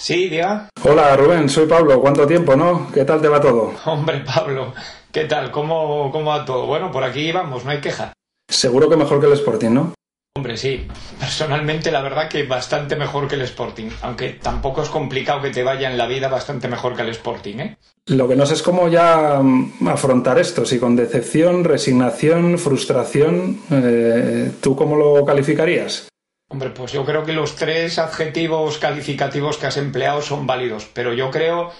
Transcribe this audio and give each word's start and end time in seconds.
Sí, 0.00 0.30
diga. 0.30 0.70
Hola 0.82 1.14
Rubén, 1.14 1.50
soy 1.50 1.66
Pablo. 1.66 2.00
¿Cuánto 2.00 2.26
tiempo, 2.26 2.56
no? 2.56 2.90
¿Qué 2.90 3.04
tal 3.04 3.20
te 3.20 3.28
va 3.28 3.38
todo? 3.38 3.74
Hombre, 3.84 4.20
Pablo, 4.24 4.72
¿qué 5.12 5.26
tal? 5.26 5.50
¿Cómo, 5.50 6.10
cómo 6.10 6.30
va 6.30 6.42
todo? 6.42 6.64
Bueno, 6.64 6.90
por 6.90 7.04
aquí 7.04 7.30
vamos, 7.32 7.66
no 7.66 7.70
hay 7.70 7.82
queja. 7.82 8.14
Seguro 8.48 8.88
que 8.88 8.96
mejor 8.96 9.20
que 9.20 9.26
el 9.26 9.34
Sporting, 9.34 9.68
¿no? 9.68 9.92
Hombre, 10.34 10.56
sí. 10.56 10.88
Personalmente, 11.18 11.90
la 11.90 12.00
verdad 12.00 12.30
que 12.30 12.44
bastante 12.44 12.96
mejor 12.96 13.28
que 13.28 13.34
el 13.34 13.42
Sporting. 13.42 13.90
Aunque 14.00 14.30
tampoco 14.30 14.82
es 14.82 14.88
complicado 14.88 15.42
que 15.42 15.50
te 15.50 15.62
vaya 15.62 15.90
en 15.90 15.98
la 15.98 16.06
vida 16.06 16.28
bastante 16.28 16.66
mejor 16.66 16.96
que 16.96 17.02
el 17.02 17.10
Sporting, 17.10 17.58
¿eh? 17.58 17.76
Lo 18.06 18.26
que 18.26 18.36
no 18.36 18.46
sé 18.46 18.54
es 18.54 18.62
cómo 18.62 18.88
ya 18.88 19.38
mm, 19.42 19.86
afrontar 19.86 20.38
esto, 20.38 20.64
si 20.64 20.78
con 20.78 20.96
decepción, 20.96 21.62
resignación, 21.62 22.58
frustración, 22.58 23.60
eh, 23.70 24.50
¿tú 24.62 24.74
cómo 24.74 24.96
lo 24.96 25.26
calificarías? 25.26 26.08
Hombre, 26.52 26.70
pues 26.70 26.90
yo 26.90 27.04
creo 27.04 27.24
que 27.24 27.32
los 27.32 27.54
tres 27.54 28.00
adjetivos 28.00 28.78
calificativos 28.78 29.56
que 29.56 29.66
has 29.66 29.76
empleado 29.76 30.20
son 30.20 30.48
válidos, 30.48 30.90
pero 30.92 31.14
yo 31.14 31.30
creo 31.30 31.70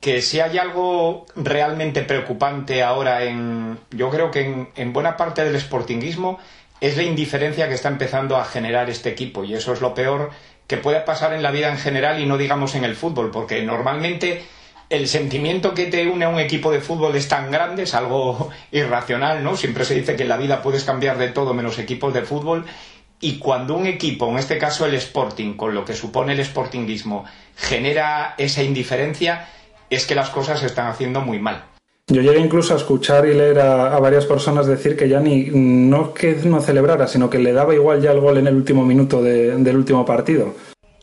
que 0.00 0.22
si 0.22 0.38
hay 0.38 0.58
algo 0.58 1.26
realmente 1.34 2.02
preocupante 2.02 2.84
ahora 2.84 3.24
en, 3.24 3.80
yo 3.90 4.08
creo 4.08 4.30
que 4.30 4.42
en, 4.44 4.68
en 4.76 4.92
buena 4.92 5.16
parte 5.16 5.42
del 5.42 5.60
sportinguismo 5.60 6.38
es 6.80 6.96
la 6.96 7.02
indiferencia 7.02 7.66
que 7.66 7.74
está 7.74 7.88
empezando 7.88 8.36
a 8.36 8.44
generar 8.44 8.88
este 8.90 9.08
equipo 9.08 9.42
y 9.42 9.54
eso 9.54 9.72
es 9.72 9.80
lo 9.80 9.92
peor 9.92 10.30
que 10.68 10.76
puede 10.76 11.00
pasar 11.00 11.32
en 11.32 11.42
la 11.42 11.50
vida 11.50 11.68
en 11.68 11.78
general 11.78 12.20
y 12.20 12.26
no 12.26 12.38
digamos 12.38 12.76
en 12.76 12.84
el 12.84 12.94
fútbol, 12.94 13.32
porque 13.32 13.60
normalmente 13.62 14.44
el 14.88 15.08
sentimiento 15.08 15.74
que 15.74 15.86
te 15.86 16.06
une 16.06 16.26
a 16.26 16.28
un 16.28 16.38
equipo 16.38 16.70
de 16.70 16.80
fútbol 16.80 17.16
es 17.16 17.26
tan 17.26 17.50
grande, 17.50 17.82
es 17.82 17.94
algo 17.94 18.50
irracional, 18.70 19.42
¿no? 19.42 19.56
Siempre 19.56 19.84
se 19.84 19.94
dice 19.94 20.14
que 20.14 20.22
en 20.22 20.28
la 20.28 20.36
vida 20.36 20.62
puedes 20.62 20.84
cambiar 20.84 21.18
de 21.18 21.30
todo 21.30 21.54
menos 21.54 21.80
equipos 21.80 22.14
de 22.14 22.22
fútbol 22.22 22.66
y 23.20 23.38
cuando 23.38 23.74
un 23.74 23.86
equipo, 23.86 24.28
en 24.28 24.38
este 24.38 24.58
caso 24.58 24.86
el 24.86 24.94
Sporting, 24.94 25.54
con 25.54 25.74
lo 25.74 25.84
que 25.84 25.94
supone 25.94 26.34
el 26.34 26.44
Sportingismo, 26.44 27.24
genera 27.56 28.34
esa 28.36 28.62
indiferencia, 28.62 29.48
es 29.88 30.06
que 30.06 30.14
las 30.14 30.30
cosas 30.30 30.60
se 30.60 30.66
están 30.66 30.88
haciendo 30.88 31.20
muy 31.20 31.38
mal. 31.38 31.64
Yo 32.08 32.22
llegué 32.22 32.38
incluso 32.38 32.74
a 32.74 32.76
escuchar 32.76 33.26
y 33.26 33.34
leer 33.34 33.58
a, 33.58 33.98
varias 33.98 34.26
personas 34.26 34.66
decir 34.66 34.96
que 34.96 35.08
ya 35.08 35.18
ni 35.18 35.50
no 35.52 36.14
que 36.14 36.36
no 36.44 36.60
celebrara, 36.60 37.08
sino 37.08 37.28
que 37.28 37.38
le 37.38 37.52
daba 37.52 37.74
igual 37.74 38.00
ya 38.00 38.12
el 38.12 38.20
gol 38.20 38.38
en 38.38 38.46
el 38.46 38.54
último 38.54 38.84
minuto 38.84 39.20
del 39.22 39.76
último 39.76 40.04
partido. 40.04 40.54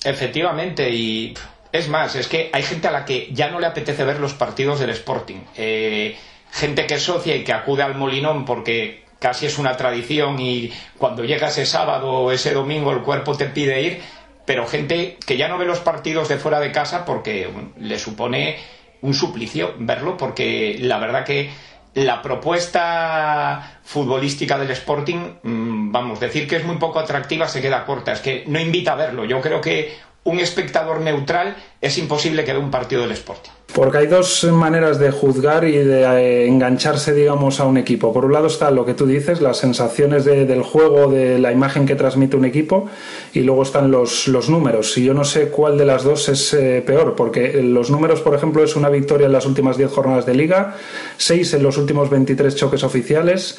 Efectivamente, 0.06 0.90
y 0.90 1.34
es 1.74 1.90
más, 1.90 2.16
es 2.16 2.28
que 2.28 2.50
hay 2.54 2.64
gente 2.64 2.88
a 2.88 2.92
la 2.92 3.04
que 3.04 3.30
ya 3.34 3.50
no 3.50 3.60
le 3.60 3.68
apetece 3.68 4.06
ver 4.06 4.20
los 4.22 4.34
partidos 4.34 4.80
del 4.80 4.92
Sporting. 4.92 5.42
Eh, 5.58 6.16
gente 6.52 6.88
que 6.88 6.94
es 6.94 7.04
socia 7.04 7.36
y 7.36 7.44
que 7.44 7.52
acude 7.52 7.84
al 7.84 7.96
Molinón 7.96 8.46
porque 8.46 9.03
casi 9.24 9.46
es 9.46 9.58
una 9.58 9.78
tradición 9.78 10.38
y 10.42 10.70
cuando 10.98 11.24
llega 11.24 11.48
ese 11.48 11.66
sábado 11.66 12.12
o 12.12 12.32
ese 12.34 12.54
domingo 12.54 12.92
el 12.92 13.00
cuerpo 13.00 13.38
te 13.38 13.46
pide 13.46 13.82
ir, 13.82 14.02
pero 14.46 14.68
gente 14.68 15.18
que 15.26 15.38
ya 15.38 15.48
no 15.48 15.58
ve 15.58 15.64
los 15.64 15.80
partidos 15.80 16.28
de 16.28 16.36
fuera 16.36 16.60
de 16.60 16.74
casa 16.74 17.06
porque 17.06 17.50
le 17.80 17.98
supone 18.00 18.58
un 19.02 19.14
suplicio 19.14 19.76
verlo, 19.80 20.18
porque 20.18 20.76
la 20.82 20.98
verdad 20.98 21.24
que 21.24 21.52
la 21.94 22.22
propuesta 22.22 23.80
futbolística 23.86 24.58
del 24.58 24.72
Sporting, 24.72 25.36
mm, 25.42 25.92
vamos, 25.94 26.20
decir 26.20 26.46
que 26.46 26.58
es 26.58 26.66
muy 26.66 26.76
poco 26.76 27.00
atractiva 27.00 27.48
se 27.48 27.62
queda 27.62 27.86
corta, 27.86 28.12
es 28.12 28.20
que 28.20 28.44
no 28.48 28.60
invita 28.60 28.92
a 28.92 28.96
verlo. 28.96 29.24
Yo 29.24 29.40
creo 29.40 29.62
que 29.62 29.96
un 30.26 30.42
espectador 30.42 31.00
neutral 31.00 31.56
es 31.80 31.98
imposible 31.98 32.44
que 32.44 32.52
vea 32.52 32.62
un 32.62 32.72
partido 32.72 33.04
del 33.04 33.12
Sporting. 33.14 33.52
Porque 33.74 33.98
hay 33.98 34.08
dos 34.08 34.44
maneras 34.44 35.00
de 35.00 35.10
juzgar 35.10 35.64
y 35.64 35.78
de 35.78 36.04
eh, 36.04 36.48
engancharse, 36.48 37.12
digamos, 37.12 37.60
a 37.60 37.66
un 37.66 37.78
equipo. 37.78 38.14
Por 38.14 38.24
un 38.26 38.34
lado 38.34 38.46
está 38.46 38.70
lo 38.70 38.86
que 38.86 38.94
tú 38.94 39.08
dices, 39.08 39.42
las 39.42 39.58
sensaciones 39.58 40.26
del 40.26 40.62
juego, 40.62 41.12
de 41.12 41.40
la 41.40 41.52
imagen 41.52 41.88
que 41.88 41.96
transmite 41.96 42.38
un 42.38 42.46
equipo, 42.46 42.88
y 43.34 43.40
luego 43.40 43.64
están 43.64 43.90
los, 43.90 44.28
los 44.28 44.48
números. 44.48 44.96
Y 45.00 45.04
yo 45.04 45.16
no 45.16 45.24
sé 45.24 45.50
cuál 45.50 45.80
de 45.80 45.86
las 45.86 46.04
dos 46.04 46.30
es 46.30 46.54
eh, 46.54 46.84
peor, 46.86 47.16
porque 47.16 47.64
los 47.64 47.90
números, 47.90 48.22
por 48.22 48.36
ejemplo, 48.36 48.64
es 48.64 48.76
una 48.76 48.90
victoria 48.90 49.26
en 49.26 49.34
las 49.34 49.48
últimas 49.48 49.76
10 49.76 49.92
jornadas 49.92 50.28
de 50.28 50.36
liga, 50.36 50.76
6 51.18 51.56
en 51.56 51.64
los 51.64 51.80
últimos 51.80 52.12
23 52.12 52.56
choques 52.56 52.84
oficiales, 52.84 53.58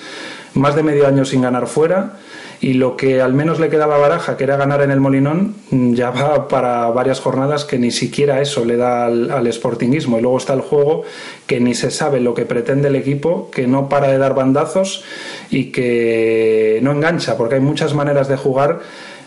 más 0.54 0.76
de 0.76 0.84
medio 0.84 1.08
año 1.08 1.24
sin 1.24 1.42
ganar 1.42 1.66
fuera 1.66 2.18
y 2.64 2.72
lo 2.72 2.96
que 2.96 3.20
al 3.20 3.34
menos 3.34 3.60
le 3.60 3.68
quedaba 3.68 3.96
a 3.96 3.98
Baraja, 3.98 4.38
que 4.38 4.44
era 4.44 4.56
ganar 4.56 4.80
en 4.80 4.90
el 4.90 4.98
Molinón, 4.98 5.54
ya 5.70 6.10
va 6.10 6.48
para 6.48 6.88
varias 6.88 7.20
jornadas 7.20 7.66
que 7.66 7.78
ni 7.78 7.90
siquiera 7.90 8.40
eso 8.40 8.64
le 8.64 8.78
da 8.78 9.04
al, 9.04 9.30
al 9.30 9.52
sportingismo. 9.52 10.03
Y 10.04 10.20
luego 10.20 10.38
está 10.38 10.54
el 10.54 10.60
juego 10.60 11.02
que 11.46 11.60
ni 11.60 11.74
se 11.74 11.90
sabe 11.90 12.20
lo 12.20 12.34
que 12.34 12.46
pretende 12.46 12.88
el 12.88 12.96
equipo, 12.96 13.50
que 13.50 13.66
no 13.66 13.88
para 13.88 14.08
de 14.08 14.18
dar 14.18 14.34
bandazos 14.34 15.04
y 15.50 15.72
que 15.72 16.78
no 16.82 16.92
engancha, 16.92 17.36
porque 17.36 17.56
hay 17.56 17.60
muchas 17.60 17.94
maneras 17.94 18.28
de 18.28 18.36
jugar 18.36 18.80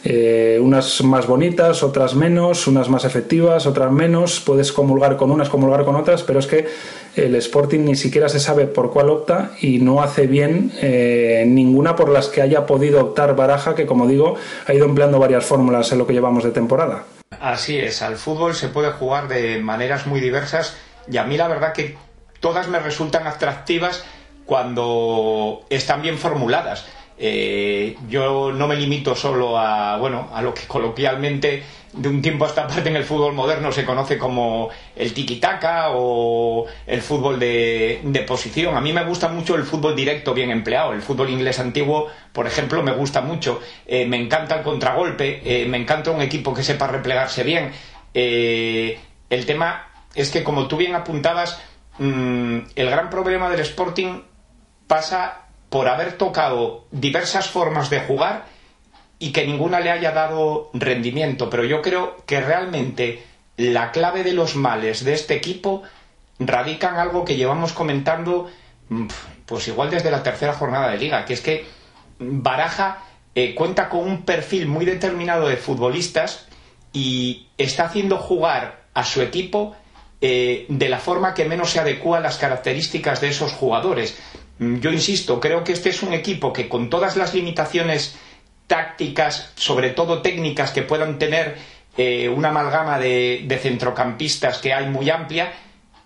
eh, 0.09 0.57
unas 0.61 1.03
más 1.03 1.27
bonitas, 1.27 1.83
otras 1.83 2.15
menos, 2.15 2.65
unas 2.65 2.87
más 2.87 3.03
efectivas, 3.03 3.65
otras 3.67 3.91
menos, 3.91 4.39
puedes 4.39 4.71
comulgar 4.71 5.17
con 5.17 5.31
unas, 5.31 5.49
comulgar 5.49 5.83
con 5.83 5.97
otras, 5.97 6.23
pero 6.23 6.39
es 6.39 6.47
que 6.47 6.65
el 7.17 7.35
Sporting 7.35 7.81
ni 7.81 7.97
siquiera 7.97 8.29
se 8.29 8.39
sabe 8.39 8.67
por 8.67 8.93
cuál 8.93 9.09
opta 9.09 9.51
y 9.59 9.79
no 9.79 10.01
hace 10.01 10.25
bien 10.25 10.71
eh, 10.81 11.43
ninguna 11.45 11.97
por 11.97 12.07
las 12.07 12.27
que 12.29 12.41
haya 12.41 12.65
podido 12.65 13.01
optar 13.01 13.35
Baraja, 13.35 13.75
que 13.75 13.85
como 13.85 14.07
digo, 14.07 14.35
ha 14.65 14.73
ido 14.73 14.85
empleando 14.85 15.19
varias 15.19 15.43
fórmulas 15.43 15.91
en 15.91 15.97
lo 15.97 16.07
que 16.07 16.13
llevamos 16.13 16.45
de 16.45 16.51
temporada. 16.51 17.03
Así 17.41 17.77
es, 17.77 18.01
al 18.01 18.15
fútbol 18.15 18.55
se 18.55 18.69
puede 18.69 18.91
jugar 18.91 19.27
de 19.27 19.59
maneras 19.59 20.07
muy 20.07 20.21
diversas 20.21 20.77
y 21.11 21.17
a 21.17 21.25
mí 21.25 21.35
la 21.35 21.49
verdad 21.49 21.73
que 21.73 21.97
todas 22.39 22.69
me 22.69 22.79
resultan 22.79 23.27
atractivas 23.27 24.05
cuando 24.45 25.65
están 25.69 26.01
bien 26.01 26.17
formuladas. 26.17 26.85
Eh, 27.19 27.97
yo 28.07 28.51
no 28.51 28.67
me 28.67 28.75
limito 28.75 29.15
solo 29.15 29.57
a, 29.57 29.97
bueno, 29.97 30.29
a 30.33 30.41
lo 30.41 30.53
que 30.53 30.67
coloquialmente 30.67 31.63
de 31.93 32.09
un 32.09 32.21
tiempo 32.21 32.45
a 32.45 32.49
esta 32.49 32.67
parte 32.67 32.89
en 32.89 32.95
el 32.95 33.03
fútbol 33.03 33.33
moderno 33.33 33.71
se 33.71 33.83
conoce 33.83 34.19
como 34.19 34.69
el 34.95 35.15
tiki-taka 35.15 35.89
o 35.93 36.67
el 36.85 37.01
fútbol 37.01 37.39
de, 37.39 38.23
posición. 38.27 38.77
A 38.77 38.81
mí 38.81 38.93
me 38.93 39.03
gusta 39.03 39.29
mucho 39.29 39.55
el 39.55 39.63
fútbol 39.63 39.95
directo 39.95 40.33
bien 40.33 40.51
empleado. 40.51 40.93
El 40.93 41.01
fútbol 41.01 41.29
inglés 41.31 41.59
antiguo, 41.59 42.07
por 42.31 42.45
ejemplo, 42.45 42.83
me 42.83 42.91
gusta 42.91 43.21
mucho. 43.21 43.61
Eh, 43.87 44.05
me 44.05 44.17
encanta 44.17 44.57
el 44.57 44.63
contragolpe, 44.63 45.41
eh, 45.43 45.65
me 45.65 45.77
encanta 45.77 46.11
un 46.11 46.21
equipo 46.21 46.53
que 46.53 46.63
sepa 46.63 46.87
replegarse 46.87 47.43
bien. 47.43 47.71
el 48.13 49.45
tema 49.45 49.87
es 50.15 50.31
que, 50.31 50.43
como 50.43 50.67
tú 50.67 50.77
bien 50.77 50.95
apuntabas, 50.95 51.59
mm, 51.99 52.57
el 52.75 52.89
gran 52.89 53.09
problema 53.09 53.49
del 53.49 53.59
Sporting 53.61 54.21
pasa 54.87 55.46
por 55.69 55.87
haber 55.87 56.13
tocado 56.13 56.85
diversas 56.91 57.49
formas 57.49 57.89
de 57.89 57.99
jugar 58.01 58.45
y 59.19 59.31
que 59.31 59.45
ninguna 59.45 59.79
le 59.79 59.91
haya 59.91 60.11
dado 60.11 60.69
rendimiento. 60.73 61.49
Pero 61.49 61.65
yo 61.65 61.81
creo 61.81 62.17
que 62.25 62.39
realmente 62.39 63.23
la 63.57 63.91
clave 63.91 64.23
de 64.23 64.33
los 64.33 64.55
males 64.55 65.03
de 65.03 65.13
este 65.13 65.35
equipo 65.35 65.83
radica 66.39 66.89
en 66.89 66.95
algo 66.95 67.25
que 67.25 67.35
llevamos 67.35 67.73
comentando 67.73 68.49
mm, 68.89 69.07
pues 69.45 69.67
igual 69.67 69.89
desde 69.89 70.11
la 70.11 70.23
tercera 70.23 70.53
jornada 70.53 70.91
de 70.91 70.97
liga, 70.97 71.25
que 71.25 71.33
es 71.33 71.41
que 71.41 71.65
Baraja 72.19 73.03
eh, 73.35 73.53
cuenta 73.55 73.89
con 73.89 74.01
un 74.01 74.23
perfil 74.23 74.67
muy 74.67 74.85
determinado 74.85 75.47
de 75.47 75.57
futbolistas 75.57 76.47
y 76.93 77.47
está 77.57 77.85
haciendo 77.85 78.17
jugar 78.17 78.85
a 78.93 79.03
su 79.03 79.21
equipo 79.21 79.75
eh, 80.21 80.65
de 80.69 80.89
la 80.89 80.97
forma 80.97 81.35
que 81.35 81.45
menos 81.45 81.69
se 81.69 81.79
adecua 81.79 82.17
a 82.17 82.21
las 82.21 82.37
características 82.37 83.21
de 83.21 83.29
esos 83.29 83.53
jugadores. 83.53 84.17
Mm, 84.59 84.79
yo 84.79 84.91
insisto, 84.91 85.39
creo 85.39 85.63
que 85.63 85.73
este 85.73 85.89
es 85.89 86.03
un 86.03 86.13
equipo 86.13 86.53
que 86.53 86.67
con 86.69 86.89
todas 86.89 87.15
las 87.17 87.33
limitaciones 87.33 88.17
tácticas, 88.67 89.51
sobre 89.55 89.91
todo 89.91 90.21
técnicas 90.21 90.71
que 90.71 90.81
puedan 90.81 91.19
tener 91.19 91.57
eh, 91.97 92.29
una 92.29 92.49
amalgama 92.49 92.99
de, 92.99 93.59
centrocampistas 93.61 94.59
que 94.59 94.73
hay 94.73 94.87
muy 94.87 95.09
amplia, 95.09 95.53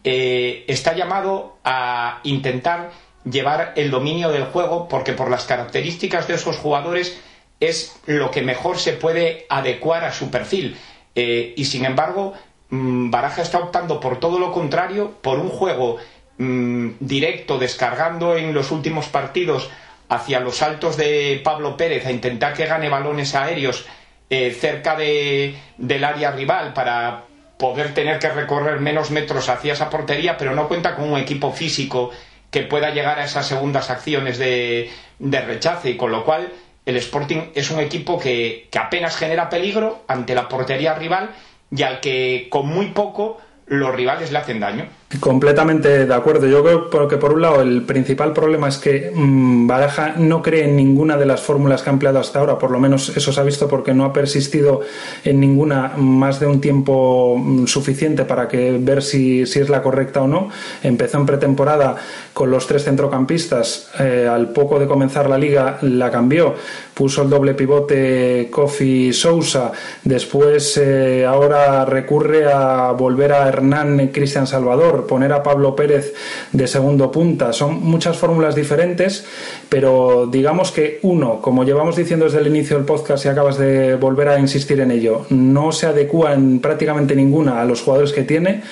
eh, 0.04 0.64
está 0.68 0.94
llamado 0.94 1.58
a 1.64 2.22
intentar 2.24 2.92
llevar 3.30 3.74
el 3.76 3.92
dominio 3.92 4.30
del 4.30 4.46
juego 4.46 4.88
porque 4.88 5.14
por 5.14 5.30
las 5.30 5.46
características 5.46 6.28
de 6.28 6.36
esos 6.36 6.58
jugadores 6.58 7.20
es 7.60 7.96
lo 8.06 8.32
que 8.32 8.42
mejor 8.42 8.80
se 8.80 8.94
puede 8.94 9.46
adecuar 9.50 10.04
a 10.06 10.14
su 10.14 10.32
perfil. 10.32 10.78
Eh, 11.14 11.54
y 11.56 11.66
sin 11.66 11.86
embargo, 11.86 12.34
mm, 12.70 13.12
Baraja 13.12 13.42
está 13.42 13.60
optando 13.60 14.00
por 14.00 14.20
todo 14.20 14.40
lo 14.40 14.52
contrario, 14.52 15.12
por 15.22 15.40
un 15.40 15.50
juego 15.50 15.98
Mm, 16.44 16.94
directo 17.00 17.60
descargando 17.60 18.36
en 18.36 18.52
los 18.52 18.72
últimos 18.72 19.06
partidos 19.10 19.70
hacia 20.10 20.40
los 20.40 20.64
altos 20.64 20.98
de 20.98 21.40
Pablo 21.44 21.78
Pérez 21.78 22.08
a 22.08 22.12
intentar 22.12 22.56
que 22.56 22.66
gane 22.66 22.90
balones 22.90 23.36
aéreos 23.36 23.86
eh, 24.28 24.50
cerca 24.50 24.96
de, 24.96 25.54
del 25.78 26.04
área 26.04 26.32
rival 26.32 26.74
para 26.74 27.26
poder 27.60 27.94
tener 27.94 28.18
que 28.18 28.30
recorrer 28.30 28.80
menos 28.80 29.12
metros 29.12 29.50
hacia 29.50 29.74
esa 29.74 29.92
portería, 29.92 30.36
pero 30.36 30.56
no 30.56 30.68
cuenta 30.68 30.96
con 30.96 31.12
un 31.12 31.20
equipo 31.20 31.52
físico 31.52 32.10
que 32.50 32.64
pueda 32.64 32.90
llegar 32.90 33.20
a 33.20 33.26
esas 33.26 33.46
segundas 33.46 33.92
acciones 33.92 34.40
de, 34.40 34.90
de 35.20 35.42
rechace 35.42 35.92
y 35.92 35.96
con 35.96 36.12
lo 36.12 36.26
cual 36.26 36.52
el 36.88 36.96
Sporting 36.96 37.52
es 37.54 37.70
un 37.70 37.80
equipo 37.80 38.18
que 38.18 38.68
apenas 38.80 39.16
genera 39.16 39.48
peligro 39.48 40.06
ante 40.08 40.34
la 40.34 40.50
portería 40.50 40.96
rival 40.96 41.30
y 41.70 41.84
al 41.84 42.00
que 42.00 42.48
con 42.50 42.66
muy 42.68 42.88
poco 42.88 43.40
los 43.68 43.94
rivales 43.94 44.32
le 44.32 44.40
hacen 44.40 44.60
daño. 44.60 45.01
Completamente 45.20 46.06
de 46.06 46.14
acuerdo. 46.14 46.48
Yo 46.48 46.64
creo 46.90 47.08
que 47.08 47.18
por 47.18 47.34
un 47.34 47.42
lado 47.42 47.62
el 47.62 47.84
principal 47.84 48.32
problema 48.32 48.70
es 48.70 48.78
que 48.78 49.12
mmm, 49.14 49.68
Baraja 49.68 50.16
no 50.18 50.42
cree 50.42 50.64
en 50.64 50.78
ninguna 50.78 51.18
de 51.18 51.26
las 51.26 51.42
fórmulas 51.42 51.82
que 51.82 51.90
ha 51.90 51.94
empleado 51.94 52.20
hasta 52.20 52.40
ahora, 52.40 52.58
por 52.58 52.72
lo 52.72 52.80
menos 52.80 53.10
eso 53.16 53.34
se 53.34 53.40
ha 53.40 53.44
visto 53.44 53.68
porque 53.68 53.94
no 53.94 54.06
ha 54.06 54.14
persistido 54.14 54.82
en 55.26 55.40
ninguna 55.40 55.94
más 55.98 56.40
de 56.40 56.48
un 56.48 56.62
tiempo 56.62 57.38
mm, 57.38 57.66
suficiente 57.68 58.24
para 58.24 58.48
que 58.48 58.78
ver 58.80 59.04
si, 59.04 59.46
si 59.46 59.60
es 59.60 59.70
la 59.70 59.84
correcta 59.84 60.22
o 60.22 60.28
no. 60.28 60.50
Empezó 60.82 61.18
en 61.18 61.26
pretemporada 61.26 61.98
con 62.34 62.50
los 62.50 62.66
tres 62.66 62.86
centrocampistas, 62.86 63.92
eh, 64.00 64.28
al 64.32 64.50
poco 64.50 64.80
de 64.80 64.88
comenzar 64.88 65.30
la 65.30 65.38
liga 65.38 65.78
la 65.82 66.10
cambió, 66.10 66.56
puso 66.94 67.24
el 67.24 67.30
doble 67.30 67.54
pivote 67.54 68.48
Kofi 68.50 69.12
Sousa, 69.12 69.72
después 70.04 70.78
eh, 70.78 71.26
ahora 71.26 71.84
recurre 71.84 72.52
a 72.52 72.92
volver 72.92 73.34
a 73.34 73.48
Hernán 73.50 74.08
Cristian 74.14 74.48
Salvador 74.48 75.01
poner 75.08 75.34
a 75.34 75.44
Pablo 75.44 75.76
Pérez 75.76 76.14
de 76.52 76.68
segundo 76.68 77.12
punta. 77.12 77.54
Son 77.54 77.82
muchas 77.84 78.18
fórmulas 78.18 78.56
diferentes, 78.56 79.26
pero 79.70 80.28
digamos 80.32 80.72
que 80.72 81.00
uno, 81.04 81.42
como 81.42 81.64
llevamos 81.64 81.96
diciendo 81.96 82.26
desde 82.26 82.40
el 82.40 82.48
inicio 82.48 82.78
del 82.78 82.86
podcast 82.86 83.26
y 83.26 83.30
acabas 83.30 83.58
de 83.58 83.96
volver 83.96 84.30
a 84.30 84.40
insistir 84.40 84.80
en 84.80 84.92
ello, 84.92 85.26
no 85.30 85.72
se 85.72 85.88
adecua 85.88 86.34
en 86.34 86.60
prácticamente 86.60 87.16
ninguna 87.16 87.62
a 87.62 87.66
los 87.66 87.82
jugadores 87.82 88.14
que 88.14 88.24
tiene. 88.24 88.64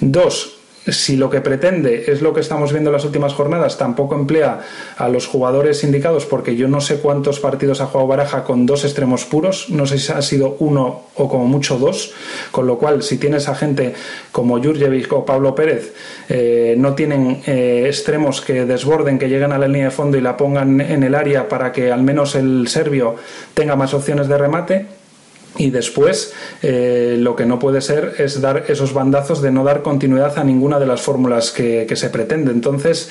Dos, 0.00 0.55
si 0.88 1.16
lo 1.16 1.30
que 1.30 1.40
pretende 1.40 2.04
es 2.10 2.22
lo 2.22 2.32
que 2.32 2.40
estamos 2.40 2.72
viendo 2.72 2.90
en 2.90 2.94
las 2.94 3.04
últimas 3.04 3.34
jornadas, 3.34 3.78
tampoco 3.78 4.14
emplea 4.14 4.60
a 4.96 5.08
los 5.08 5.26
jugadores 5.26 5.82
indicados, 5.84 6.26
porque 6.26 6.56
yo 6.56 6.68
no 6.68 6.80
sé 6.80 6.98
cuántos 6.98 7.40
partidos 7.40 7.80
ha 7.80 7.86
jugado 7.86 8.08
Baraja 8.08 8.44
con 8.44 8.66
dos 8.66 8.84
extremos 8.84 9.24
puros, 9.24 9.70
no 9.70 9.86
sé 9.86 9.98
si 9.98 10.12
ha 10.12 10.22
sido 10.22 10.56
uno 10.60 11.02
o 11.14 11.28
como 11.28 11.46
mucho 11.46 11.78
dos, 11.78 12.12
con 12.50 12.66
lo 12.66 12.78
cual 12.78 13.02
si 13.02 13.18
tienes 13.18 13.48
a 13.48 13.54
gente 13.54 13.94
como 14.32 14.62
Jurjevic 14.62 15.12
o 15.12 15.24
Pablo 15.24 15.54
Pérez, 15.54 15.92
eh, 16.28 16.74
no 16.78 16.94
tienen 16.94 17.42
eh, 17.46 17.84
extremos 17.86 18.40
que 18.40 18.64
desborden, 18.64 19.18
que 19.18 19.28
lleguen 19.28 19.52
a 19.52 19.58
la 19.58 19.66
línea 19.66 19.86
de 19.86 19.90
fondo 19.90 20.16
y 20.16 20.20
la 20.20 20.36
pongan 20.36 20.80
en 20.80 21.02
el 21.02 21.14
área 21.14 21.48
para 21.48 21.72
que 21.72 21.90
al 21.90 22.02
menos 22.02 22.34
el 22.34 22.68
serbio 22.68 23.16
tenga 23.54 23.76
más 23.76 23.94
opciones 23.94 24.28
de 24.28 24.38
remate 24.38 24.86
y 25.58 25.70
después 25.70 26.32
eh, 26.62 27.16
lo 27.18 27.36
que 27.36 27.46
no 27.46 27.58
puede 27.58 27.80
ser 27.80 28.14
es 28.18 28.40
dar 28.40 28.64
esos 28.68 28.92
bandazos 28.92 29.42
de 29.42 29.50
no 29.50 29.64
dar 29.64 29.82
continuidad 29.82 30.38
a 30.38 30.44
ninguna 30.44 30.78
de 30.78 30.86
las 30.86 31.00
fórmulas 31.00 31.50
que, 31.50 31.86
se 31.96 32.10
pretende. 32.10 32.50
Entonces, 32.50 33.08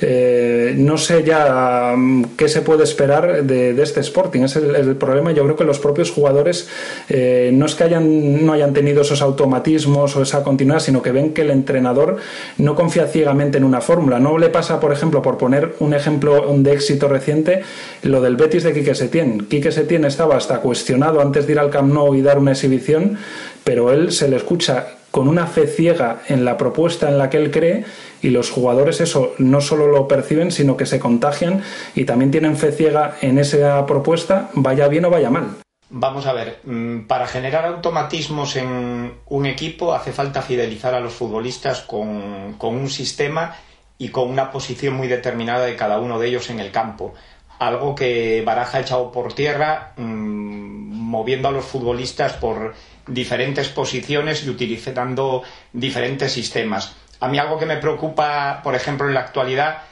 eh, 0.00 0.53
no 0.76 0.98
sé 0.98 1.22
ya 1.24 1.94
mm, 1.96 2.36
qué 2.36 2.48
se 2.48 2.62
puede 2.62 2.84
esperar 2.84 3.44
de, 3.44 3.80
este 3.82 4.00
Sporting. 4.00 4.42
Es 4.42 4.56
el, 4.56 4.96
problema. 4.96 5.32
Yo 5.32 5.44
creo 5.44 5.56
que 5.56 5.64
los 5.64 5.78
propios 5.78 6.10
jugadores 6.10 6.68
eh, 7.08 7.50
no 7.52 7.66
es 7.66 7.74
que 7.74 7.84
hayan, 7.84 8.44
no 8.44 8.52
hayan 8.52 8.72
tenido 8.72 9.02
esos 9.02 9.22
automatismos 9.22 10.16
o 10.16 10.22
esa 10.22 10.42
continuidad, 10.42 10.80
sino 10.80 11.00
que 11.00 11.12
ven 11.12 11.32
que 11.32 11.42
el 11.42 11.50
entrenador 11.50 12.16
no 12.58 12.74
confía 12.74 13.06
ciegamente 13.06 13.58
en 13.58 13.64
una 13.64 13.80
fórmula. 13.80 14.18
No 14.18 14.36
le 14.38 14.48
pasa, 14.48 14.80
por 14.80 14.92
ejemplo, 14.92 15.22
por 15.22 15.38
poner 15.38 15.74
un 15.78 15.94
ejemplo 15.94 16.52
de 16.56 16.72
éxito 16.72 17.08
reciente, 17.08 17.62
lo 18.02 18.20
del 18.20 18.36
Betis 18.36 18.64
de 18.64 18.72
Quique 18.72 18.94
Setién. 18.94 19.46
Quique 19.46 19.70
Setién 19.70 20.04
estaba 20.04 20.36
hasta 20.36 20.58
cuestionado 20.60 21.20
antes 21.20 21.46
de 21.46 21.52
ir 21.52 21.58
al 21.58 21.70
campo 21.70 21.84
no 21.84 22.14
y 22.14 22.22
dar 22.22 22.38
una 22.38 22.52
exhibición, 22.52 23.18
pero 23.62 23.92
él 23.92 24.12
se 24.12 24.28
le 24.28 24.36
escucha 24.36 24.86
con 25.14 25.28
una 25.28 25.46
fe 25.46 25.68
ciega 25.68 26.22
en 26.26 26.44
la 26.44 26.56
propuesta 26.56 27.08
en 27.08 27.18
la 27.18 27.30
que 27.30 27.36
él 27.36 27.52
cree 27.52 27.84
y 28.20 28.30
los 28.30 28.50
jugadores 28.50 29.00
eso 29.00 29.32
no 29.38 29.60
solo 29.60 29.86
lo 29.86 30.08
perciben, 30.08 30.50
sino 30.50 30.76
que 30.76 30.86
se 30.86 30.98
contagian 30.98 31.62
y 31.94 32.04
también 32.04 32.32
tienen 32.32 32.56
fe 32.56 32.72
ciega 32.72 33.16
en 33.20 33.38
esa 33.38 33.86
propuesta, 33.86 34.50
vaya 34.54 34.88
bien 34.88 35.04
o 35.04 35.10
vaya 35.10 35.30
mal. 35.30 35.58
Vamos 35.88 36.26
a 36.26 36.32
ver, 36.32 36.58
mm, 36.64 37.02
para 37.06 37.28
generar 37.28 37.64
automatismos 37.64 38.56
en 38.56 39.12
un 39.26 39.46
equipo 39.46 39.94
hace 39.94 40.10
falta 40.10 40.42
fidelizar 40.42 40.94
a 40.94 41.00
los 41.00 41.12
futbolistas 41.12 41.82
con, 41.82 42.54
con 42.58 42.74
un 42.74 42.90
sistema 42.90 43.54
y 43.96 44.08
con 44.08 44.28
una 44.28 44.50
posición 44.50 44.94
muy 44.94 45.06
determinada 45.06 45.64
de 45.64 45.76
cada 45.76 46.00
uno 46.00 46.18
de 46.18 46.26
ellos 46.26 46.50
en 46.50 46.58
el 46.58 46.72
campo 46.72 47.14
algo 47.60 47.94
que 47.94 48.42
Baraja 48.44 48.78
ha 48.78 48.80
echado 48.80 49.12
por 49.12 49.32
tierra, 49.32 49.92
mm, 49.96 50.92
moviendo 50.92 51.48
a 51.48 51.52
los 51.52 51.64
futbolistas 51.64 52.32
por 52.34 52.74
diferentes 53.06 53.68
posiciones 53.68 54.44
y 54.44 54.50
utilizando 54.50 55.42
diferentes 55.72 56.32
sistemas. 56.32 56.94
A 57.20 57.28
mí 57.28 57.38
algo 57.38 57.58
que 57.58 57.66
me 57.66 57.76
preocupa, 57.76 58.60
por 58.62 58.74
ejemplo, 58.74 59.08
en 59.08 59.14
la 59.14 59.20
actualidad 59.20 59.82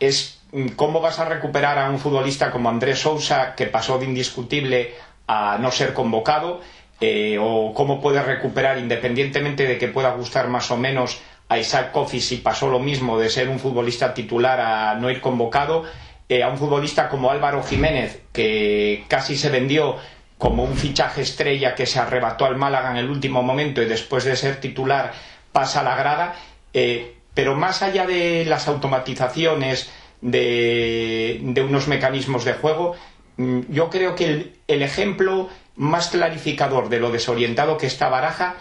es 0.00 0.40
mm, 0.52 0.68
cómo 0.76 1.00
vas 1.00 1.18
a 1.18 1.24
recuperar 1.24 1.78
a 1.78 1.90
un 1.90 1.98
futbolista 1.98 2.50
como 2.50 2.68
Andrés 2.68 3.00
Sousa, 3.00 3.54
que 3.54 3.66
pasó 3.66 3.98
de 3.98 4.06
indiscutible 4.06 4.94
a 5.26 5.58
no 5.60 5.70
ser 5.70 5.92
convocado, 5.94 6.60
eh, 7.00 7.38
o 7.40 7.72
cómo 7.74 8.00
puedes 8.00 8.24
recuperar, 8.24 8.78
independientemente 8.78 9.66
de 9.66 9.78
que 9.78 9.88
pueda 9.88 10.10
gustar 10.12 10.48
más 10.48 10.70
o 10.70 10.76
menos 10.76 11.20
a 11.48 11.58
Isaac 11.58 11.92
Kofi 11.92 12.20
si 12.20 12.36
pasó 12.36 12.68
lo 12.68 12.78
mismo 12.78 13.18
de 13.18 13.28
ser 13.28 13.48
un 13.48 13.58
futbolista 13.58 14.14
titular 14.14 14.60
a 14.60 14.94
no 14.94 15.10
ir 15.10 15.20
convocado, 15.20 15.84
eh, 16.28 16.42
a 16.42 16.48
un 16.48 16.56
futbolista 16.56 17.08
como 17.08 17.30
Álvaro 17.30 17.62
Jiménez, 17.62 18.22
que 18.32 19.04
casi 19.08 19.36
se 19.36 19.50
vendió 19.50 19.96
como 20.44 20.62
un 20.62 20.76
fichaje 20.76 21.22
estrella 21.22 21.74
que 21.74 21.86
se 21.86 21.98
arrebató 21.98 22.44
al 22.44 22.58
Málaga 22.58 22.90
en 22.90 22.98
el 22.98 23.08
último 23.08 23.42
momento 23.42 23.80
y 23.80 23.86
después 23.86 24.24
de 24.24 24.36
ser 24.36 24.60
titular 24.60 25.14
pasa 25.52 25.80
a 25.80 25.84
la 25.84 25.96
grada. 25.96 26.34
Eh, 26.74 27.14
pero 27.32 27.56
más 27.56 27.80
allá 27.80 28.06
de 28.06 28.44
las 28.44 28.68
automatizaciones, 28.68 29.90
de, 30.20 31.40
unos 31.66 31.88
mecanismos 31.88 32.44
de 32.44 32.52
juego, 32.52 32.94
mm, 33.38 33.60
yo 33.70 33.88
creo 33.88 34.14
que 34.14 34.52
el, 34.66 34.82
ejemplo 34.82 35.48
más 35.76 36.08
clarificador 36.08 36.90
de 36.90 37.00
lo 37.00 37.10
desorientado 37.10 37.78
que 37.78 37.86
está 37.86 38.10
Baraja 38.10 38.56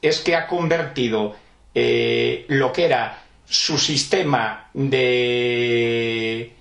es 0.00 0.20
que 0.20 0.34
ha 0.34 0.46
convertido 0.46 1.36
eh, 1.74 2.46
lo 2.48 2.72
que 2.72 2.86
era 2.86 3.18
su 3.44 3.76
sistema 3.76 4.70
de 4.72 6.54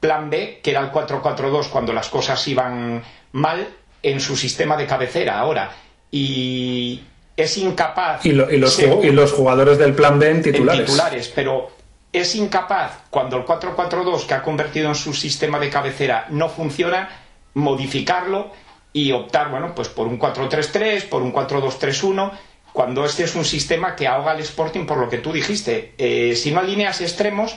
plan 0.00 0.28
B, 0.28 0.60
que 0.62 0.70
era 0.70 0.80
el 0.80 0.92
4-4-2 0.92 1.70
cuando 1.70 1.94
las 1.94 2.10
cosas 2.10 2.46
iban 2.46 3.02
mal, 3.32 3.68
en 4.02 4.20
su 4.20 4.36
sistema 4.36 4.76
de 4.76 4.86
cabecera 4.86 5.38
ahora. 5.38 5.72
Y 6.10 7.02
es 7.36 7.58
incapaz. 7.58 8.24
Y, 8.26 8.32
los, 8.32 8.50
y 8.50 9.10
los, 9.10 9.32
jugadores 9.32 9.78
del 9.78 9.94
plan 9.94 10.18
B 10.18 10.30
en 10.30 10.42
titulares. 10.42 10.80
En 10.80 10.86
titulares, 10.86 11.32
pero 11.34 11.70
es 12.12 12.34
incapaz, 12.34 13.04
cuando 13.08 13.38
el 13.38 13.44
4-4-2 13.44 14.26
que 14.26 14.34
ha 14.34 14.42
convertido 14.42 14.88
en 14.88 14.94
su 14.94 15.14
sistema 15.14 15.58
de 15.58 15.70
cabecera 15.70 16.26
no 16.28 16.48
funciona, 16.50 17.08
modificarlo 17.54 18.50
y 18.92 19.12
optar, 19.12 19.50
bueno, 19.50 19.74
pues 19.74 19.88
por 19.88 20.06
un 20.06 20.18
4-3-3, 20.18 21.08
por 21.08 21.22
un 21.22 21.32
4-2-3-1, 21.32 22.32
cuando 22.72 23.04
este 23.04 23.24
es 23.24 23.34
un 23.34 23.44
sistema 23.44 23.96
que 23.96 24.06
ahoga 24.06 24.32
al 24.32 24.40
Sporting 24.40 24.86
por 24.86 24.98
lo 24.98 25.08
que 25.08 25.18
tú 25.18 25.32
dijiste. 25.32 25.94
Eh, 25.98 26.36
si 26.36 26.50
no 26.50 26.60
alineas 26.60 27.00
extremos, 27.00 27.56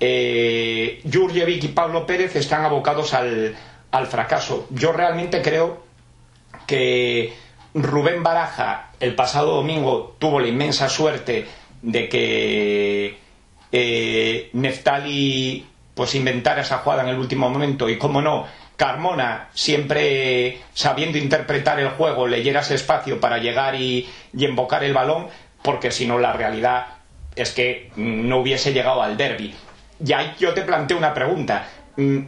eh, 0.00 1.00
Jurjevic 1.10 1.64
y 1.64 1.68
Pablo 1.68 2.06
Pérez 2.06 2.36
están 2.36 2.64
abocados 2.64 3.14
al, 3.14 3.56
fracaso. 4.10 4.66
Yo 4.70 4.92
realmente 4.92 5.40
creo 5.40 5.83
que 6.66 7.32
Rubén 7.74 8.22
Baraja 8.22 8.90
el 9.00 9.14
pasado 9.14 9.56
domingo 9.56 10.16
tuvo 10.18 10.40
la 10.40 10.48
inmensa 10.48 10.88
suerte 10.88 11.46
de 11.82 12.08
que 12.08 13.18
eh, 13.72 14.50
Neftali 14.52 15.66
pues 15.94 16.14
inventara 16.14 16.62
esa 16.62 16.78
jugada 16.78 17.02
en 17.02 17.08
el 17.08 17.18
último 17.18 17.48
momento 17.48 17.88
y 17.88 17.98
como 17.98 18.22
no 18.22 18.46
Carmona 18.76 19.48
siempre 19.54 20.60
sabiendo 20.72 21.18
interpretar 21.18 21.78
el 21.78 21.90
juego 21.90 22.26
leyera 22.26 22.60
ese 22.60 22.74
espacio 22.74 23.20
para 23.20 23.38
llegar 23.38 23.74
y, 23.74 24.08
y 24.32 24.44
embocar 24.44 24.82
el 24.82 24.94
balón 24.94 25.28
porque 25.62 25.90
si 25.90 26.06
no 26.06 26.18
la 26.18 26.32
realidad 26.32 26.86
es 27.36 27.52
que 27.52 27.90
no 27.96 28.38
hubiese 28.38 28.72
llegado 28.72 29.02
al 29.02 29.16
derby 29.16 29.54
ya 29.98 30.36
yo 30.36 30.54
te 30.54 30.62
planteo 30.62 30.98
una 30.98 31.14
pregunta. 31.14 31.66
Mm, 31.96 32.18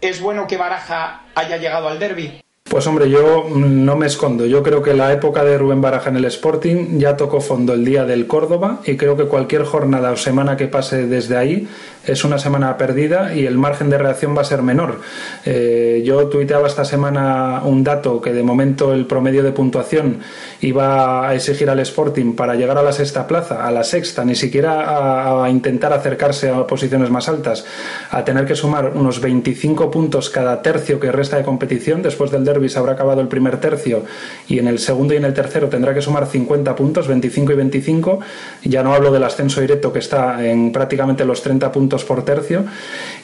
¿Es 0.00 0.20
bueno 0.20 0.46
que 0.46 0.56
Baraja 0.56 1.22
haya 1.34 1.56
llegado 1.56 1.88
al 1.88 1.98
derby? 1.98 2.40
Pues 2.68 2.86
hombre, 2.86 3.08
yo 3.08 3.46
no 3.48 3.96
me 3.96 4.06
escondo. 4.06 4.44
Yo 4.44 4.62
creo 4.62 4.82
que 4.82 4.92
la 4.92 5.10
época 5.10 5.42
de 5.42 5.56
Rubén 5.56 5.80
Baraja 5.80 6.10
en 6.10 6.16
el 6.16 6.26
Sporting 6.26 6.98
ya 6.98 7.16
tocó 7.16 7.40
fondo 7.40 7.72
el 7.72 7.82
día 7.82 8.04
del 8.04 8.26
Córdoba 8.26 8.80
y 8.84 8.98
creo 8.98 9.16
que 9.16 9.24
cualquier 9.24 9.64
jornada 9.64 10.10
o 10.12 10.16
semana 10.16 10.58
que 10.58 10.66
pase 10.66 11.06
desde 11.06 11.38
ahí 11.38 11.66
es 12.06 12.24
una 12.24 12.38
semana 12.38 12.76
perdida 12.76 13.34
y 13.34 13.46
el 13.46 13.56
margen 13.56 13.90
de 13.90 13.98
reacción 13.98 14.36
va 14.36 14.42
a 14.42 14.44
ser 14.44 14.62
menor. 14.62 15.00
Eh, 15.44 16.02
yo 16.04 16.26
tuiteaba 16.28 16.66
esta 16.66 16.84
semana 16.84 17.62
un 17.64 17.84
dato 17.84 18.20
que 18.20 18.32
de 18.32 18.42
momento 18.42 18.92
el 18.92 19.06
promedio 19.06 19.42
de 19.42 19.52
puntuación 19.52 20.20
iba 20.60 21.28
a 21.28 21.34
exigir 21.34 21.70
al 21.70 21.80
Sporting 21.80 22.34
para 22.34 22.54
llegar 22.54 22.78
a 22.78 22.82
la 22.82 22.92
sexta 22.92 23.26
plaza, 23.26 23.66
a 23.66 23.70
la 23.70 23.84
sexta, 23.84 24.24
ni 24.24 24.34
siquiera 24.34 25.44
a, 25.44 25.50
intentar 25.50 25.92
acercarse 25.92 26.50
a 26.50 26.66
posiciones 26.66 27.10
más 27.10 27.28
altas, 27.28 27.64
a 28.10 28.24
tener 28.24 28.44
que 28.44 28.54
sumar 28.54 28.92
unos 28.94 29.20
25 29.20 29.90
puntos 29.90 30.30
cada 30.30 30.62
tercio 30.62 31.00
que 31.00 31.12
resta 31.12 31.36
de 31.36 31.44
competición 31.44 32.02
después 32.02 32.30
del 32.30 32.44
derby 32.44 32.58
derbis 32.58 32.76
habrá 32.76 32.92
acabado 32.92 33.20
el 33.20 33.28
primer 33.28 33.60
tercio 33.60 34.02
y 34.48 34.58
en 34.58 34.66
el 34.66 34.78
segundo 34.78 35.14
y 35.14 35.16
en 35.16 35.24
el 35.24 35.34
tercero 35.34 35.68
tendrá 35.68 35.94
que 35.94 36.02
sumar 36.02 36.26
50 36.26 36.74
puntos, 36.74 37.06
25 37.06 37.52
y 37.52 37.54
25. 37.54 38.20
Ya 38.64 38.82
no 38.82 38.94
hablo 38.94 39.12
del 39.12 39.24
ascenso 39.24 39.60
directo 39.60 39.92
que 39.92 40.00
está 40.00 40.44
en 40.44 40.72
prácticamente 40.72 41.24
los 41.24 41.42
30 41.42 41.70
puntos 41.70 41.87
por 41.88 42.24
tercio 42.24 42.64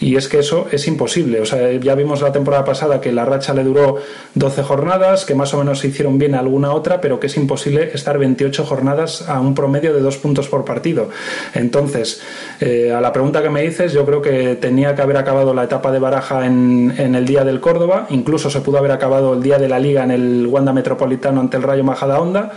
y 0.01 0.17
es 0.17 0.29
que 0.29 0.39
eso 0.39 0.67
es 0.71 0.87
imposible. 0.87 1.41
O 1.41 1.47
sea, 1.47 1.73
ya 1.73 1.95
vimos 1.95 2.23
la 2.23 2.33
temporada 2.33 2.65
pasada 2.65 3.01
que 3.01 3.13
la 3.13 3.25
racha 3.25 3.55
le 3.55 3.65
duró 3.65 3.97
12 4.35 4.63
jornadas, 4.63 5.25
que 5.25 5.35
más 5.35 5.53
o 5.55 5.59
menos 5.59 5.81
se 5.81 5.89
hicieron 5.89 6.19
bien 6.19 6.35
alguna 6.35 6.73
otra, 6.73 7.01
pero 7.01 7.21
que 7.21 7.27
es 7.27 7.37
imposible 7.37 7.91
estar 7.93 8.19
28 8.19 8.65
jornadas 8.65 9.29
a 9.29 9.41
un 9.41 9.55
promedio 9.55 9.93
de 9.95 10.01
dos 10.01 10.17
puntos 10.17 10.49
por 10.49 10.65
partido. 10.65 11.11
Entonces, 11.55 12.23
eh, 12.61 12.93
a 12.93 13.01
la 13.01 13.13
pregunta 13.13 13.43
que 13.43 13.51
me 13.51 13.63
dices, 13.63 13.93
yo 13.93 14.05
creo 14.05 14.23
que 14.23 14.57
tenía 14.57 14.95
que 14.95 15.03
haber 15.03 15.17
acabado 15.17 15.55
la 15.55 15.65
etapa 15.65 15.93
de 15.93 15.99
baraja 15.99 16.47
en, 16.47 16.93
el 16.97 17.25
día 17.27 17.45
del 17.45 17.61
Córdoba, 17.61 18.07
incluso 18.11 18.51
se 18.51 18.61
pudo 18.61 18.79
haber 18.79 18.91
acabado 18.91 19.35
el 19.35 19.43
día 19.43 19.59
de 19.59 19.69
la 19.69 19.79
liga 19.79 20.05
en 20.05 20.11
el 20.11 20.47
Wanda 20.47 20.73
Metropolitano 20.73 21.41
ante 21.41 21.57
el 21.57 21.63
Rayo 21.63 21.85
Majada 21.85 22.19
Honda 22.19 22.53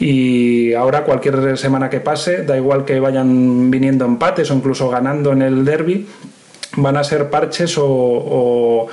y 0.00 0.72
ahora 0.72 1.04
cualquier 1.04 1.58
semana 1.58 1.90
que 1.90 2.00
pase, 2.00 2.42
da 2.42 2.56
igual 2.56 2.86
que 2.86 2.98
vayan 2.98 3.70
viniendo 3.70 4.06
empates 4.06 4.50
o 4.50 4.54
incluso 4.54 4.88
ganando 4.88 5.32
en 5.32 5.42
el 5.42 5.64
derby, 5.64 6.06
van 6.76 6.96
a 6.96 7.04
ser 7.04 7.30
parches 7.30 7.76
o, 7.78 8.88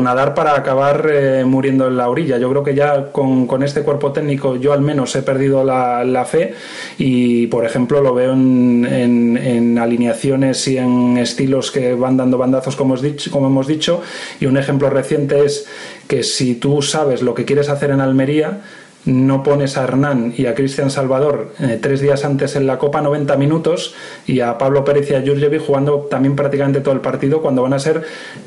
nadar 0.00 0.34
para 0.34 0.56
acabar 0.56 1.08
eh, 1.12 1.44
muriendo 1.44 1.86
en 1.86 1.96
la 1.96 2.08
orilla. 2.08 2.38
Yo 2.38 2.50
creo 2.50 2.64
que 2.64 2.74
ya 2.74 3.12
con, 3.12 3.62
este 3.62 3.82
cuerpo 3.82 4.12
técnico 4.12 4.56
yo 4.56 4.72
al 4.72 4.80
menos 4.80 5.14
he 5.14 5.22
perdido 5.22 5.64
la, 5.64 6.24
fe 6.24 6.54
y 6.98 7.46
por 7.48 7.64
ejemplo 7.64 8.00
lo 8.00 8.14
veo 8.14 8.32
en, 8.32 9.78
alineaciones 9.78 10.66
y 10.68 10.78
en 10.78 11.18
estilos 11.18 11.70
que 11.70 11.94
van 11.94 12.16
dando 12.16 12.38
bandazos 12.38 12.76
como, 12.76 12.96
dicho, 12.96 13.30
como 13.30 13.48
hemos 13.48 13.66
dicho 13.66 14.02
y 14.40 14.46
un 14.46 14.56
ejemplo 14.56 14.90
reciente 14.90 15.44
es 15.44 15.66
que 16.06 16.22
si 16.22 16.54
tú 16.54 16.82
sabes 16.82 17.22
lo 17.22 17.34
que 17.34 17.44
quieres 17.44 17.68
hacer 17.68 17.90
en 17.90 18.00
Almería, 18.00 18.60
no 19.04 19.42
pones 19.42 19.76
a 19.76 19.84
Hernán 19.84 20.32
y 20.36 20.46
a 20.46 20.54
Cristian 20.54 20.90
Salvador 20.90 21.54
eh, 21.60 21.78
tres 21.80 22.00
días 22.00 22.24
antes 22.24 22.54
en 22.54 22.66
la 22.66 22.78
Copa 22.78 23.00
90 23.00 23.36
minutos 23.36 23.94
y 24.26 24.40
a 24.40 24.58
Pablo 24.58 24.84
Pérez 24.84 25.10
y 25.10 25.14
a 25.14 25.22
Jurjevic 25.22 25.66
jugando 25.66 26.06
también 26.10 26.36
prácticamente 26.36 26.80
todo 26.80 26.94
el 26.94 27.00
partido 27.00 27.42
cuando 27.42 27.62
van 27.62 27.72
a 27.72 27.78
ser 27.78 28.02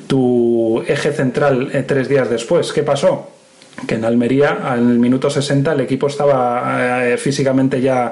tu 0.08 0.82
eje 0.88 1.12
central 1.12 1.70
eh, 1.74 1.84
tres 1.84 2.08
días 2.08 2.30
después. 2.30 2.72
¿Qué 2.72 2.84
pasó? 2.84 3.30
que 3.88 3.96
en 3.96 4.06
Almería 4.06 4.60
al 4.64 5.00
minuto 5.00 5.30
60 5.30 5.74
el 5.74 5.82
equipo 5.82 6.08
estaba 6.08 7.06
eh, 7.06 7.18
físicamente 7.18 7.82
ya 7.82 8.10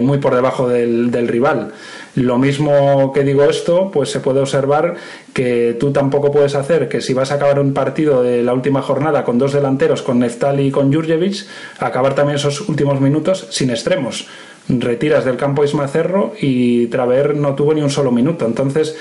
muy 0.00 0.18
por 0.18 0.36
debajo 0.36 0.68
del, 0.68 1.10
del 1.10 1.26
rival. 1.26 1.72
Lo 2.14 2.38
mismo 2.38 3.12
que 3.12 3.22
digo 3.22 3.44
esto, 3.44 3.90
pues 3.92 4.10
se 4.10 4.20
puede 4.20 4.40
observar 4.40 4.96
que 5.32 5.76
tú 5.78 5.92
tampoco 5.92 6.32
puedes 6.32 6.54
hacer 6.54 6.88
que 6.88 7.00
si 7.00 7.14
vas 7.14 7.30
a 7.30 7.34
acabar 7.34 7.60
un 7.60 7.74
partido 7.74 8.22
de 8.22 8.42
la 8.42 8.54
última 8.54 8.82
jornada 8.82 9.24
con 9.24 9.38
dos 9.38 9.52
delanteros, 9.52 10.02
con 10.02 10.18
Neftali 10.18 10.66
y 10.66 10.70
con 10.70 10.92
Jurjevic, 10.92 11.46
acabar 11.78 12.14
también 12.14 12.36
esos 12.36 12.68
últimos 12.68 13.00
minutos 13.00 13.46
sin 13.50 13.70
extremos. 13.70 14.26
Retiras 14.68 15.24
del 15.24 15.36
campo 15.36 15.64
Isma 15.64 15.88
Cerro 15.88 16.34
y 16.40 16.86
Traver 16.88 17.36
no 17.36 17.54
tuvo 17.54 17.72
ni 17.72 17.82
un 17.82 17.90
solo 17.90 18.10
minuto. 18.10 18.46
Entonces, 18.46 18.96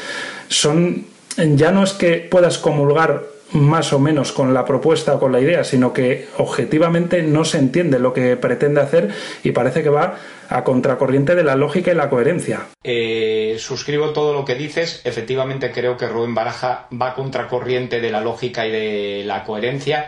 son 0.48 1.06
ya 1.38 1.72
no 1.72 1.84
es 1.84 1.94
que 1.94 2.28
puedas 2.30 2.58
comulgar 2.58 3.37
más 3.52 3.94
o 3.94 4.00
menos 4.00 4.32
con 4.32 4.54
la 4.54 4.66
propuesta 4.66 5.16
o 5.16 5.20
con 5.20 5.32
la 5.32 5.40
idea, 5.40 5.64
sino 5.64 5.94
que 5.94 6.28
objetivamente 6.38 7.22
no 7.24 7.46
se 7.46 7.60
entiende 7.60 8.00
lo 8.00 8.14
que 8.14 8.36
pretende 8.38 8.82
hacer 8.82 9.14
y 9.44 9.52
parece 9.52 9.84
que 9.84 9.90
va 9.90 10.18
a 10.50 10.64
contracorriente 10.64 11.36
de 11.36 11.44
la 11.44 11.56
lógica 11.56 11.92
y 11.92 11.96
la 11.96 12.10
coherencia. 12.10 12.68
Eh, 12.84 13.58
suscribo 13.60 14.12
todo 14.12 14.34
lo 14.34 14.46
que 14.46 14.56
dices. 14.56 15.02
Efectivamente 15.04 15.72
creo 15.72 15.98
que 15.98 16.08
Rubén 16.08 16.36
Baraja 16.36 16.88
va 17.00 17.10
a 17.10 17.14
contracorriente 17.14 18.02
de 18.02 18.12
la 18.12 18.22
lógica 18.22 18.66
y 18.66 18.72
de 18.72 19.24
la 19.26 19.44
coherencia. 19.44 20.08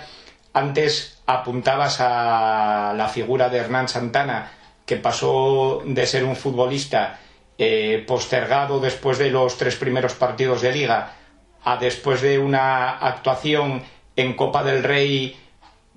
Antes 0.53 1.21
apuntabas 1.25 1.97
a 1.99 2.93
la 2.95 3.07
figura 3.07 3.49
de 3.49 3.59
Hernán 3.59 3.87
Santana, 3.87 4.51
que 4.85 4.97
pasó 4.97 5.83
de 5.85 6.05
ser 6.07 6.23
un 6.23 6.35
futbolista 6.35 7.19
eh, 7.57 8.03
postergado 8.07 8.79
después 8.79 9.17
de 9.17 9.29
los 9.29 9.57
tres 9.57 9.75
primeros 9.75 10.13
partidos 10.13 10.61
de 10.61 10.71
liga 10.71 11.18
a 11.63 11.77
después 11.77 12.21
de 12.21 12.39
una 12.39 12.91
actuación 12.97 13.83
en 14.15 14.33
Copa 14.33 14.63
del 14.63 14.83
Rey 14.83 15.37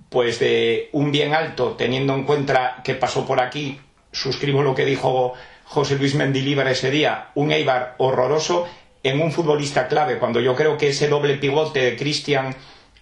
pues 0.09 0.39
de 0.39 0.91
un 0.93 1.11
bien 1.11 1.35
alto, 1.35 1.71
teniendo 1.71 2.15
en 2.15 2.25
cuenta 2.25 2.83
que 2.85 2.95
pasó 2.95 3.27
por 3.27 3.41
aquí, 3.41 3.81
suscribo 4.13 4.63
lo 4.63 4.75
que 4.75 4.85
dijo 4.85 5.33
José 5.65 5.97
Luis 5.97 6.15
Mendilíbar 6.15 6.69
ese 6.69 6.91
día, 6.91 7.31
un 7.35 7.51
Eibar 7.51 7.95
horroroso 7.97 8.69
en 9.03 9.23
un 9.23 9.33
futbolista 9.33 9.89
clave, 9.89 10.19
cuando 10.19 10.39
yo 10.41 10.55
creo 10.55 10.77
que 10.77 10.89
ese 10.89 11.09
doble 11.09 11.39
pivote 11.39 11.81
de 11.81 11.97
Cristian 11.97 12.55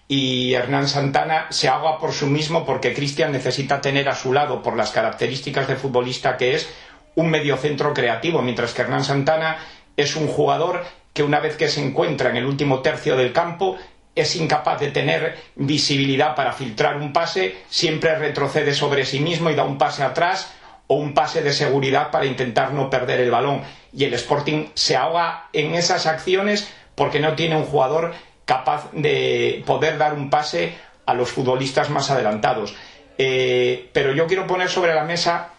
y 0.06 0.54
Hernán 0.54 0.88
Santana 0.88 1.46
se 1.50 1.68
haga 1.68 1.98
por 1.98 2.12
sí 2.12 2.26
mismo 2.26 2.64
porque 2.64 2.94
Cristian 2.94 3.32
necesita 3.32 3.80
tener 3.80 4.08
a 4.08 4.14
su 4.14 4.32
lado, 4.32 4.62
por 4.62 4.76
las 4.76 4.92
características 4.92 5.66
de 5.66 5.76
futbolista 5.76 6.36
que 6.36 6.54
es, 6.54 6.68
un 7.16 7.28
mediocentro 7.28 7.92
creativo, 7.92 8.40
mientras 8.40 8.72
que 8.72 8.82
Hernán 8.82 9.04
Santana 9.04 9.58
es 9.96 10.14
un 10.14 10.28
jugador 10.28 10.84
que 11.12 11.22
una 11.22 11.40
vez 11.40 11.56
que 11.56 11.68
se 11.68 11.84
encuentra 11.84 12.30
en 12.30 12.36
el 12.36 12.46
último 12.46 12.80
tercio 12.80 13.16
del 13.16 13.32
campo 13.32 13.76
es 14.14 14.36
incapaz 14.36 14.80
de 14.80 14.90
tener 14.90 15.36
visibilidad 15.56 16.34
para 16.34 16.52
filtrar 16.52 16.96
un 16.96 17.12
pase, 17.12 17.56
siempre 17.68 18.16
retrocede 18.16 18.74
sobre 18.74 19.04
sí 19.04 19.20
mismo 19.20 19.50
y 19.50 19.54
da 19.54 19.64
un 19.64 19.78
pase 19.78 20.02
atrás 20.02 20.52
o 20.86 20.96
un 20.96 21.14
pase 21.14 21.42
de 21.42 21.52
seguridad 21.52 22.10
para 22.10 22.26
intentar 22.26 22.72
no 22.72 22.90
perder 22.90 23.20
el 23.20 23.30
balón. 23.30 23.62
Y 23.92 24.04
el 24.04 24.14
Sporting 24.14 24.66
se 24.74 24.96
ahoga 24.96 25.48
en 25.52 25.74
esas 25.74 26.06
acciones 26.06 26.72
porque 26.94 27.20
no 27.20 27.34
tiene 27.34 27.56
un 27.56 27.64
jugador 27.64 28.12
capaz 28.44 28.90
de 28.92 29.62
poder 29.64 29.98
dar 29.98 30.14
un 30.14 30.30
pase 30.30 30.74
a 31.06 31.14
los 31.14 31.30
futbolistas 31.30 31.90
más 31.90 32.10
adelantados. 32.10 32.74
Eh, 33.18 33.88
pero 33.92 34.12
yo 34.12 34.26
quiero 34.26 34.46
poner 34.46 34.68
sobre 34.68 34.94
la 34.94 35.04
mesa 35.04 35.50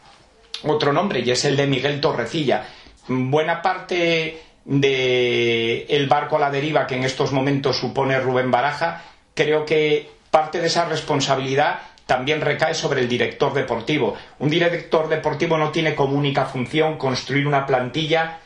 otro 0.63 0.91
nombre 0.93 1.20
y 1.20 1.31
es 1.31 1.46
el 1.46 1.55
de 1.55 1.67
Miguel 1.67 2.01
Torrecilla. 2.01 2.67
Buena 3.08 3.62
parte 3.62 4.41
de 4.65 5.86
el 5.89 6.08
barco 6.08 6.36
a 6.36 6.39
la 6.39 6.51
deriva 6.51 6.88
que 6.88 6.96
en 6.96 7.03
estos 7.03 7.32
momentos 7.32 7.77
supone 7.77 8.20
Rubén 8.20 8.51
Baraja, 8.51 9.03
creo 9.34 9.65
que 9.65 10.10
parte 10.30 10.62
de 10.62 10.68
esa 10.68 10.86
responsabilidad 10.86 11.80
también 12.06 12.41
recae 12.41 12.74
sobre 12.74 13.01
el 13.01 13.08
director 13.08 13.53
deportivo. 13.53 14.15
Un 14.39 14.50
director 14.50 15.08
deportivo 15.08 15.58
no 15.58 15.72
tiene 15.72 15.96
como 15.96 16.18
única 16.18 16.46
función 16.46 16.98
construir 16.98 17.48
una 17.48 17.65
plantilla 17.65 18.39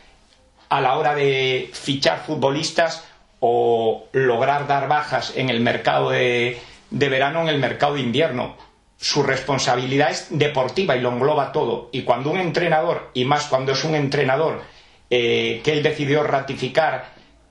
a 0.69 0.81
la 0.81 0.97
hora 0.97 1.15
de 1.15 1.69
fichar 1.73 2.23
futbolistas 2.25 3.07
o 3.39 4.07
lograr 4.11 4.67
dar 4.67 4.87
bajas 4.87 5.33
en 5.35 5.49
el 5.49 5.61
mercado 5.61 6.09
de, 6.09 6.59
de 6.89 7.09
verano, 7.09 7.41
en 7.41 7.49
el 7.49 7.59
mercado 7.59 7.95
de 7.95 8.01
invierno. 8.01 8.55
Su 8.97 9.23
responsabilidad 9.23 10.11
es 10.11 10.27
deportiva 10.29 10.95
y 10.95 11.01
lo 11.01 11.11
engloba 11.11 11.51
todo. 11.51 11.89
Y 11.91 12.03
cuando 12.03 12.31
un 12.31 12.39
entrenador, 12.39 13.11
y 13.13 13.25
más 13.25 13.47
cuando 13.47 13.73
es 13.73 13.83
un 13.83 13.95
entrenador 13.95 14.61
eh, 15.09 15.61
que 15.63 15.71
él 15.71 15.83
decidió 15.83 16.23
ratificar 16.23 17.05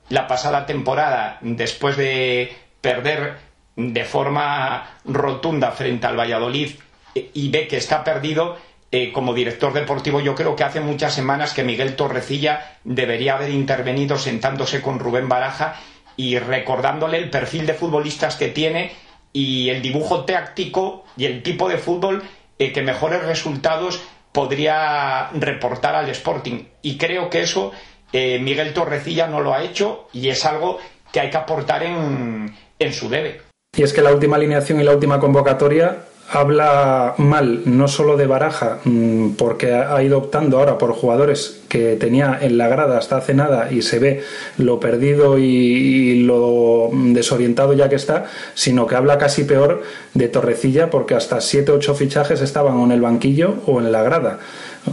la 0.08 0.26
pasada 0.26 0.66
temporada 0.66 1.38
después 1.40 1.96
de 1.96 2.52
perder 2.80 3.36
de 3.76 4.04
forma 4.04 4.98
rotunda 5.04 5.70
frente 5.70 6.06
al 6.06 6.18
Valladolid 6.18 6.70
eh, 7.14 7.30
y 7.32 7.50
ve 7.50 7.68
que 7.68 7.76
está 7.76 8.02
perdido, 8.02 8.56
eh, 8.90 9.12
como 9.12 9.34
director 9.34 9.72
deportivo 9.72 10.20
yo 10.20 10.34
creo 10.34 10.56
que 10.56 10.64
hace 10.64 10.80
muchas 10.80 11.14
semanas 11.14 11.54
que 11.54 11.62
Miguel 11.62 11.94
Torrecilla 11.94 12.78
debería 12.82 13.36
haber 13.36 13.50
intervenido 13.50 14.18
sentándose 14.18 14.82
con 14.82 14.98
Rubén 14.98 15.28
Baraja 15.28 15.76
y 16.16 16.38
recordándole 16.38 17.18
el 17.18 17.30
perfil 17.30 17.66
de 17.66 17.74
futbolistas 17.74 18.36
que 18.36 18.48
tiene 18.48 18.92
y 19.32 19.70
el 19.70 19.80
dibujo 19.80 20.24
táctico 20.24 21.04
y 21.16 21.26
el 21.26 21.42
tipo 21.42 21.68
de 21.68 21.78
fútbol 21.78 22.22
que 22.56 22.82
mejores 22.82 23.24
resultados 23.24 24.00
podría 24.34 25.30
reportar 25.30 25.94
al 25.94 26.10
Sporting. 26.10 26.64
Y 26.82 26.98
creo 26.98 27.30
que 27.30 27.42
eso 27.42 27.70
eh, 28.12 28.40
Miguel 28.40 28.74
Torrecilla 28.74 29.28
no 29.28 29.40
lo 29.40 29.54
ha 29.54 29.62
hecho 29.62 30.08
y 30.12 30.28
es 30.28 30.44
algo 30.44 30.78
que 31.12 31.20
hay 31.20 31.30
que 31.30 31.36
aportar 31.36 31.84
en, 31.84 32.52
en 32.80 32.92
su 32.92 33.08
debe. 33.08 33.42
Y 33.76 33.84
es 33.84 33.92
que 33.92 34.02
la 34.02 34.12
última 34.12 34.34
alineación 34.34 34.80
y 34.80 34.84
la 34.84 34.92
última 34.92 35.20
convocatoria 35.20 35.98
habla 36.30 37.14
mal 37.18 37.62
no 37.66 37.88
solo 37.88 38.16
de 38.16 38.26
Baraja, 38.26 38.78
mm, 38.84 39.30
porque 39.30 39.72
ha 39.72 40.02
ido 40.02 40.18
optando 40.18 40.58
ahora 40.58 40.78
por 40.78 40.92
jugadores 40.92 41.60
que 41.68 41.96
tenía 41.96 42.38
en 42.40 42.56
la 42.56 42.68
grada 42.68 42.98
hasta 42.98 43.16
hace 43.16 43.34
nada 43.34 43.70
y 43.70 43.82
se 43.82 43.98
ve 43.98 44.22
lo 44.58 44.80
perdido 44.80 45.38
y, 45.38 46.22
lo 46.24 46.90
desorientado 46.92 47.72
ya 47.74 47.88
que 47.88 47.96
está, 47.96 48.26
sino 48.54 48.86
que 48.86 48.94
habla 48.94 49.18
casi 49.18 49.44
peor 49.44 49.82
de 50.14 50.28
Torrecilla 50.28 50.88
porque 50.88 51.14
hasta 51.14 51.40
7 51.40 51.72
ocho 51.72 51.94
fichajes 51.94 52.40
estaban 52.40 52.80
en 52.80 52.92
el 52.92 53.00
banquillo 53.00 53.56
o 53.66 53.80
en 53.80 53.92
la 53.92 54.02
grada. 54.02 54.38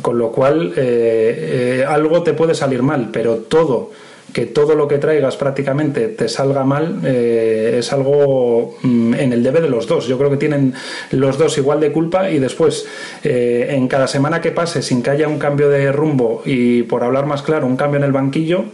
Con 0.02 0.18
lo 0.18 0.32
cual, 0.32 0.74
eh, 0.76 1.82
eh, 1.82 1.86
algo 1.88 2.24
te 2.24 2.34
puede 2.34 2.56
salir 2.56 2.82
mal, 2.82 3.10
pero 3.12 3.36
todo 3.36 3.92
que 4.34 4.46
todo 4.46 4.76
lo 4.76 4.88
que 4.88 4.98
traigas 4.98 5.36
prácticamente 5.36 6.08
te 6.08 6.30
salga 6.30 6.64
mal 6.64 7.02
eh, 7.06 7.78
es 7.80 7.92
algo 7.92 8.78
mm, 8.82 9.14
en 9.16 9.34
el 9.34 9.44
debe 9.44 9.62
de 9.62 9.70
los 9.70 9.88
dos. 9.88 10.08
Yo 10.08 10.18
creo 10.18 10.30
que 10.30 10.38
tienen 10.38 10.74
los 11.12 11.38
dos 11.38 11.58
igual 11.58 11.80
de 11.80 11.92
culpa 11.92 12.30
y 12.30 12.40
después 12.40 12.86
eh, 13.24 13.68
en 13.72 13.88
cada 13.88 14.08
semana 14.08 14.42
que 14.42 14.52
pase 14.52 14.82
sin 14.82 15.04
que 15.04 15.10
haya 15.10 15.28
un 15.28 15.40
cambio 15.40 15.70
de 15.70 15.92
rumbo 15.92 16.42
y 16.46 16.84
por 16.84 17.04
hablar 17.04 17.26
más 17.26 17.42
claro 17.42 17.66
un 17.68 17.78
cambio 17.78 17.98
en 17.98 18.04
el 18.04 18.12
banquillo 18.12 18.66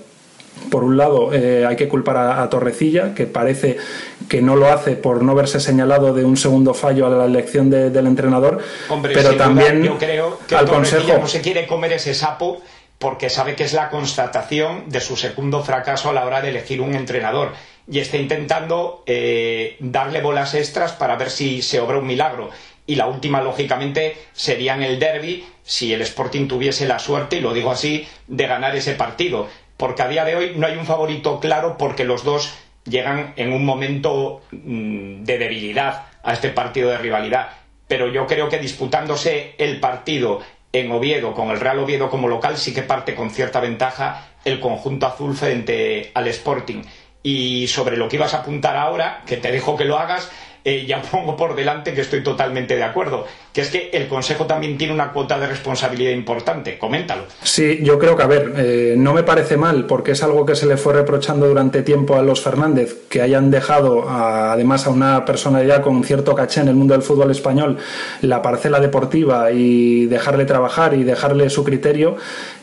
Por 0.69 0.83
un 0.83 0.97
lado, 0.97 1.33
eh, 1.33 1.65
hay 1.65 1.75
que 1.75 1.87
culpar 1.87 2.17
a, 2.17 2.49
Torrecilla, 2.49 3.13
que 3.13 3.25
parece 3.25 3.77
que 4.27 4.41
no 4.41 4.55
lo 4.55 4.67
hace 4.67 4.95
por 4.95 5.23
no 5.23 5.33
verse 5.33 5.59
señalado 5.59 6.13
de 6.13 6.25
un 6.25 6.35
segundo 6.35 6.73
fallo 6.73 7.05
a 7.05 7.09
la 7.09 7.25
elección 7.25 7.69
del 7.69 8.05
entrenador. 8.07 8.59
pero 9.01 9.35
también 9.35 9.83
yo 9.83 9.97
creo 9.97 10.39
que 10.47 10.55
al 10.55 10.67
Consejo 10.67 11.17
no 11.19 11.27
se 11.27 11.41
quiere 11.41 11.65
comer 11.67 11.93
ese 11.93 12.13
sapo 12.13 12.61
porque 12.99 13.29
sabe 13.29 13.55
que 13.55 13.63
es 13.63 13.73
la 13.73 13.89
constatación 13.89 14.89
de 14.89 15.01
su 15.01 15.15
segundo 15.15 15.63
fracaso 15.63 16.09
a 16.09 16.13
la 16.13 16.25
hora 16.25 16.41
de 16.41 16.49
elegir 16.49 16.81
un 16.81 16.95
entrenador 16.95 17.53
y 17.89 17.99
está 17.99 18.17
intentando 18.17 19.03
eh, 19.05 19.77
darle 19.79 20.21
bolas 20.21 20.53
extras 20.55 20.93
para 20.93 21.15
ver 21.15 21.29
si 21.29 21.61
se 21.61 21.79
obra 21.79 21.99
un 21.99 22.07
milagro. 22.07 22.49
Y 22.85 22.95
la 22.95 23.07
última, 23.07 23.41
lógicamente, 23.41 24.17
sería 24.33 24.73
en 24.75 24.83
el 24.83 24.99
derby 24.99 25.45
si 25.63 25.93
el 25.93 26.01
Sporting 26.01 26.47
tuviese 26.47 26.87
la 26.87 26.99
suerte, 26.99 27.37
y 27.37 27.41
lo 27.41 27.53
digo 27.53 27.71
así, 27.71 28.07
de 28.27 28.47
ganar 28.47 28.75
ese 28.75 28.93
partido. 28.93 29.47
Porque 29.75 30.01
a 30.01 30.07
día 30.07 30.25
de 30.25 30.35
hoy 30.35 30.53
no 30.55 30.67
hay 30.67 30.77
un 30.77 30.85
favorito 30.85 31.39
claro 31.39 31.77
porque 31.77 32.05
los 32.05 32.23
dos 32.23 32.53
llegan 32.85 33.33
en 33.35 33.53
un 33.53 33.65
momento 33.65 34.41
mm, 34.51 35.23
de 35.23 35.37
debilidad 35.37 36.07
a 36.23 36.33
este 36.33 36.49
partido 36.49 36.89
de 36.89 36.97
rivalidad. 36.97 37.49
Pero 37.87 38.07
yo 38.07 38.25
creo 38.25 38.49
que 38.49 38.59
disputándose 38.59 39.53
el 39.57 39.79
partido 39.79 40.41
en 40.73 40.91
Oviedo, 40.91 41.33
con 41.33 41.49
el 41.49 41.59
Real 41.59 41.79
Oviedo 41.79 42.09
como 42.09 42.27
local, 42.27 42.57
sí 42.57 42.73
que 42.73 42.83
parte 42.83 43.15
con 43.15 43.29
cierta 43.29 43.59
ventaja 43.59 44.27
el 44.45 44.59
conjunto 44.59 45.07
azul 45.07 45.35
frente 45.35 46.11
al 46.13 46.27
Sporting. 46.27 46.83
Y 47.23 47.67
sobre 47.67 47.97
lo 47.97 48.07
que 48.07 48.15
ibas 48.15 48.33
a 48.33 48.39
apuntar 48.39 48.77
ahora, 48.77 49.23
que 49.25 49.37
te 49.37 49.51
dejo 49.51 49.75
que 49.75 49.85
lo 49.85 49.97
hagas, 49.97 50.29
eh, 50.67 50.85
ya 50.85 51.01
pongo 51.01 51.37
por 51.37 51.55
delante 51.55 51.93
que 51.93 52.01
estoy 52.01 52.21
totalmente 52.21 52.75
de 52.75 52.83
acuerdo, 52.83 53.25
que 53.53 53.61
es 53.61 53.69
que 53.69 53.89
el 53.93 54.09
Consejo 54.09 54.47
también 54.47 54.77
tiene 54.77 54.93
una 54.93 55.13
cuota 55.13 55.39
de 55.39 55.47
responsabilidad 55.47 56.11
importante. 56.11 56.77
Coméntalo. 56.77 57.23
Sí, 57.41 57.79
yo 57.81 57.97
creo 57.97 58.17
que, 58.17 58.23
a 58.23 58.27
ver, 58.27 58.51
eh, 58.57 58.95
no 58.97 59.13
me 59.13 59.23
parece 59.23 59.55
mal, 59.55 59.85
porque 59.85 60.11
es 60.11 60.23
algo 60.23 60.45
que 60.45 60.55
se 60.55 60.65
le 60.65 60.75
fue 60.75 60.91
reprochando 60.91 61.47
durante 61.47 61.83
tiempo 61.83 62.17
a 62.17 62.21
los 62.21 62.41
Fernández, 62.41 63.07
que 63.07 63.21
hayan 63.21 63.49
dejado, 63.49 64.09
además, 64.09 64.85
a 64.87 64.89
una 64.89 65.23
personalidad 65.23 65.81
con 65.81 66.03
cierto 66.03 66.35
caché 66.35 66.59
en 66.59 66.67
el 66.67 66.75
mundo 66.75 66.95
del 66.95 67.01
fútbol 67.01 67.31
español, 67.31 67.77
la 68.19 68.41
parcela 68.41 68.81
deportiva 68.81 69.51
y 69.51 70.07
dejarle 70.07 70.43
trabajar 70.43 70.95
y 70.95 71.05
dejarle 71.05 71.49
su 71.49 71.63
criterio 71.63 72.17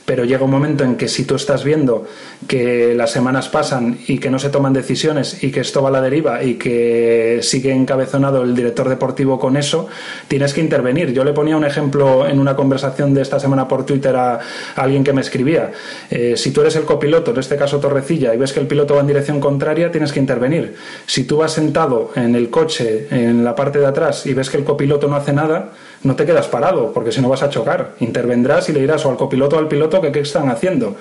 pero 0.04 0.24
llega 0.24 0.44
un 0.44 0.50
momento 0.50 0.84
en 0.84 0.96
que 0.96 1.08
si 1.08 1.24
tú 1.24 1.34
estás 1.34 1.64
viendo 1.64 2.06
que 2.46 2.94
las 2.94 3.10
semanas 3.10 3.48
pasan 3.48 3.98
y 4.06 4.18
que 4.18 4.30
no 4.30 4.38
se 4.38 4.50
toman 4.50 4.72
decisiones 4.72 5.42
y 5.42 5.50
que 5.50 5.60
esto 5.60 5.82
va 5.82 5.88
a 5.88 5.92
la 5.92 6.00
deriva 6.02 6.42
y 6.42 6.54
que 6.54 7.40
sigue 7.42 7.72
encabezonado 7.94 8.42
el 8.42 8.54
director 8.54 8.88
deportivo 8.88 9.38
con 9.38 9.56
eso, 9.56 9.88
tienes 10.28 10.52
que 10.52 10.60
intervenir. 10.60 11.12
Yo 11.12 11.24
le 11.24 11.32
ponía 11.32 11.56
un 11.56 11.64
ejemplo 11.64 12.26
en 12.26 12.40
una 12.40 12.56
conversación 12.56 13.14
de 13.14 13.22
esta 13.22 13.38
semana 13.38 13.68
por 13.68 13.86
Twitter 13.86 14.14
a, 14.16 14.40
alguien 14.74 15.04
que 15.04 15.12
me 15.12 15.20
escribía. 15.20 15.70
Eh, 16.10 16.34
si 16.36 16.50
tú 16.50 16.60
eres 16.60 16.74
el 16.76 16.84
copiloto, 16.84 17.30
en 17.30 17.38
este 17.38 17.56
caso 17.56 17.78
Torrecilla, 17.78 18.34
y 18.34 18.38
ves 18.38 18.52
que 18.52 18.60
el 18.60 18.66
piloto 18.66 18.94
va 18.94 19.00
en 19.00 19.06
dirección 19.06 19.40
contraria, 19.40 19.90
tienes 19.92 20.12
que 20.12 20.18
intervenir. 20.18 20.74
Si 21.06 21.24
tú 21.24 21.38
vas 21.38 21.52
sentado 21.52 22.10
en 22.16 22.34
el 22.34 22.50
coche, 22.50 23.06
en 23.10 23.44
la 23.44 23.54
parte 23.54 23.78
de 23.78 23.86
atrás, 23.86 24.26
y 24.26 24.34
ves 24.34 24.50
que 24.50 24.56
el 24.56 24.64
copiloto 24.64 25.06
no 25.06 25.16
hace 25.16 25.32
nada, 25.32 25.70
no 26.02 26.16
te 26.16 26.26
quedas 26.26 26.48
parado, 26.48 26.92
porque 26.92 27.12
si 27.12 27.20
no 27.20 27.28
vas 27.28 27.42
a 27.42 27.48
chocar. 27.48 27.94
Intervendrás 28.00 28.68
y 28.68 28.72
le 28.72 28.80
dirás 28.80 29.06
o 29.06 29.10
al 29.10 29.16
copiloto 29.16 29.56
o 29.56 29.58
al 29.58 29.68
piloto 29.68 30.00
que 30.00 30.12
qué 30.12 30.20
están 30.20 30.50
haciendo. 30.50 30.96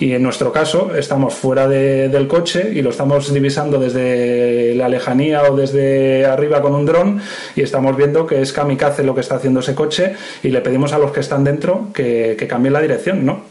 Y 0.00 0.14
en 0.14 0.22
nuestro 0.22 0.52
caso 0.52 0.94
estamos 0.94 1.34
fuera 1.34 1.66
del 1.66 2.28
coche 2.28 2.70
y 2.72 2.82
lo 2.82 2.90
estamos 2.90 3.32
divisando 3.32 3.80
desde 3.80 4.74
la 4.76 4.88
lejanía 4.88 5.42
o 5.42 5.56
desde 5.56 6.24
arriba 6.24 6.62
con 6.62 6.74
un 6.74 6.86
dron 6.86 7.20
y 7.56 7.62
estamos 7.62 7.96
viendo 7.96 8.26
que 8.26 8.40
es 8.40 8.52
kamikaze 8.52 9.02
lo 9.02 9.14
que 9.14 9.22
está 9.22 9.36
haciendo 9.36 9.60
ese 9.60 9.74
coche 9.74 10.14
y 10.42 10.50
le 10.50 10.60
pedimos 10.60 10.92
a 10.92 10.98
los 10.98 11.10
que 11.10 11.20
están 11.20 11.42
dentro 11.42 11.88
que, 11.92 12.36
que 12.38 12.46
cambien 12.46 12.74
la 12.74 12.80
dirección, 12.80 13.26
¿no? 13.26 13.42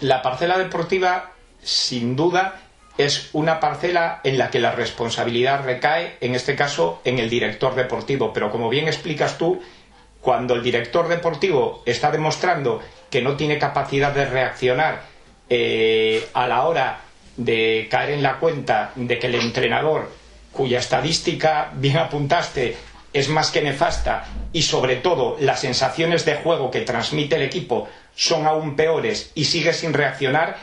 La 0.00 0.20
parcela 0.20 0.58
deportiva, 0.58 1.32
sin 1.62 2.16
duda, 2.16 2.60
es 2.98 3.30
una 3.32 3.58
parcela 3.58 4.20
en 4.24 4.36
la 4.36 4.50
que 4.50 4.60
la 4.60 4.72
responsabilidad 4.72 5.64
recae, 5.64 6.16
en 6.20 6.34
este 6.34 6.54
caso, 6.54 7.00
en 7.04 7.18
el 7.18 7.30
director 7.30 7.74
deportivo. 7.74 8.32
Pero 8.32 8.50
como 8.50 8.68
bien 8.68 8.86
explicas 8.86 9.38
tú, 9.38 9.60
cuando 10.20 10.54
el 10.54 10.62
director 10.62 11.08
deportivo 11.08 11.82
está 11.86 12.10
demostrando 12.10 12.80
que 13.10 13.22
no 13.22 13.36
tiene 13.36 13.58
capacidad 13.58 14.12
de 14.12 14.26
reaccionar 14.26 15.13
eh, 15.48 16.28
a 16.32 16.46
la 16.48 16.66
hora 16.66 17.00
de 17.36 17.88
caer 17.90 18.10
en 18.10 18.22
la 18.22 18.38
cuenta 18.38 18.92
de 18.94 19.18
que 19.18 19.26
el 19.26 19.34
entrenador, 19.36 20.10
cuya 20.52 20.78
estadística 20.78 21.70
bien 21.74 21.98
apuntaste 21.98 22.76
es 23.12 23.28
más 23.28 23.50
que 23.50 23.62
nefasta 23.62 24.26
y 24.52 24.62
sobre 24.62 24.96
todo 24.96 25.36
las 25.40 25.60
sensaciones 25.60 26.24
de 26.24 26.34
juego 26.34 26.70
que 26.70 26.80
transmite 26.80 27.36
el 27.36 27.42
equipo 27.42 27.88
son 28.14 28.46
aún 28.46 28.76
peores 28.76 29.30
y 29.34 29.44
sigue 29.44 29.72
sin 29.72 29.92
reaccionar, 29.92 30.56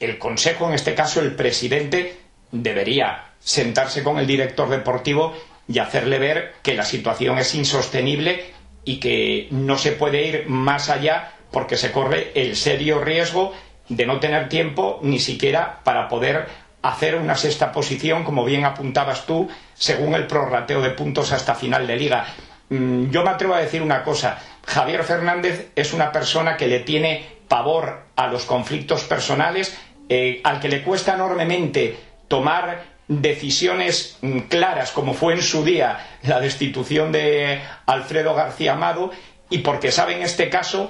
el 0.00 0.18
consejo, 0.18 0.66
en 0.66 0.74
este 0.74 0.94
caso 0.94 1.20
el 1.20 1.36
presidente, 1.36 2.18
debería 2.50 3.26
sentarse 3.38 4.02
con 4.02 4.18
el 4.18 4.26
director 4.26 4.68
deportivo 4.68 5.34
y 5.68 5.78
hacerle 5.78 6.18
ver 6.18 6.54
que 6.62 6.74
la 6.74 6.84
situación 6.84 7.38
es 7.38 7.54
insostenible 7.54 8.44
y 8.84 8.98
que 8.98 9.48
no 9.50 9.78
se 9.78 9.92
puede 9.92 10.26
ir 10.26 10.44
más 10.48 10.88
allá 10.90 11.34
porque 11.52 11.76
se 11.76 11.92
corre 11.92 12.32
el 12.34 12.56
serio 12.56 13.00
riesgo 13.00 13.52
de 13.90 14.06
no 14.06 14.18
tener 14.20 14.48
tiempo 14.48 15.00
ni 15.02 15.18
siquiera 15.18 15.80
para 15.84 16.08
poder 16.08 16.46
hacer 16.82 17.16
una 17.16 17.34
sexta 17.34 17.72
posición, 17.72 18.24
como 18.24 18.44
bien 18.44 18.64
apuntabas 18.64 19.26
tú, 19.26 19.48
según 19.74 20.14
el 20.14 20.26
prorrateo 20.26 20.80
de 20.80 20.90
puntos 20.90 21.32
hasta 21.32 21.54
final 21.54 21.86
de 21.86 21.96
liga. 21.96 22.26
Mm, 22.70 23.10
yo 23.10 23.22
me 23.22 23.30
atrevo 23.30 23.54
a 23.54 23.60
decir 23.60 23.82
una 23.82 24.02
cosa. 24.02 24.38
Javier 24.66 25.04
Fernández 25.04 25.72
es 25.74 25.92
una 25.92 26.12
persona 26.12 26.56
que 26.56 26.68
le 26.68 26.80
tiene 26.80 27.26
pavor 27.48 28.04
a 28.16 28.28
los 28.28 28.44
conflictos 28.44 29.02
personales, 29.04 29.76
eh, 30.08 30.40
al 30.44 30.60
que 30.60 30.68
le 30.68 30.82
cuesta 30.82 31.14
enormemente 31.14 31.96
tomar 32.28 32.84
decisiones 33.08 34.18
mm, 34.22 34.38
claras, 34.42 34.92
como 34.92 35.14
fue 35.14 35.34
en 35.34 35.42
su 35.42 35.64
día 35.64 35.98
la 36.22 36.40
destitución 36.40 37.10
de 37.10 37.60
Alfredo 37.86 38.34
García 38.34 38.74
Amado, 38.74 39.10
y 39.50 39.58
porque 39.58 39.90
sabe 39.90 40.14
en 40.14 40.22
este 40.22 40.48
caso 40.48 40.88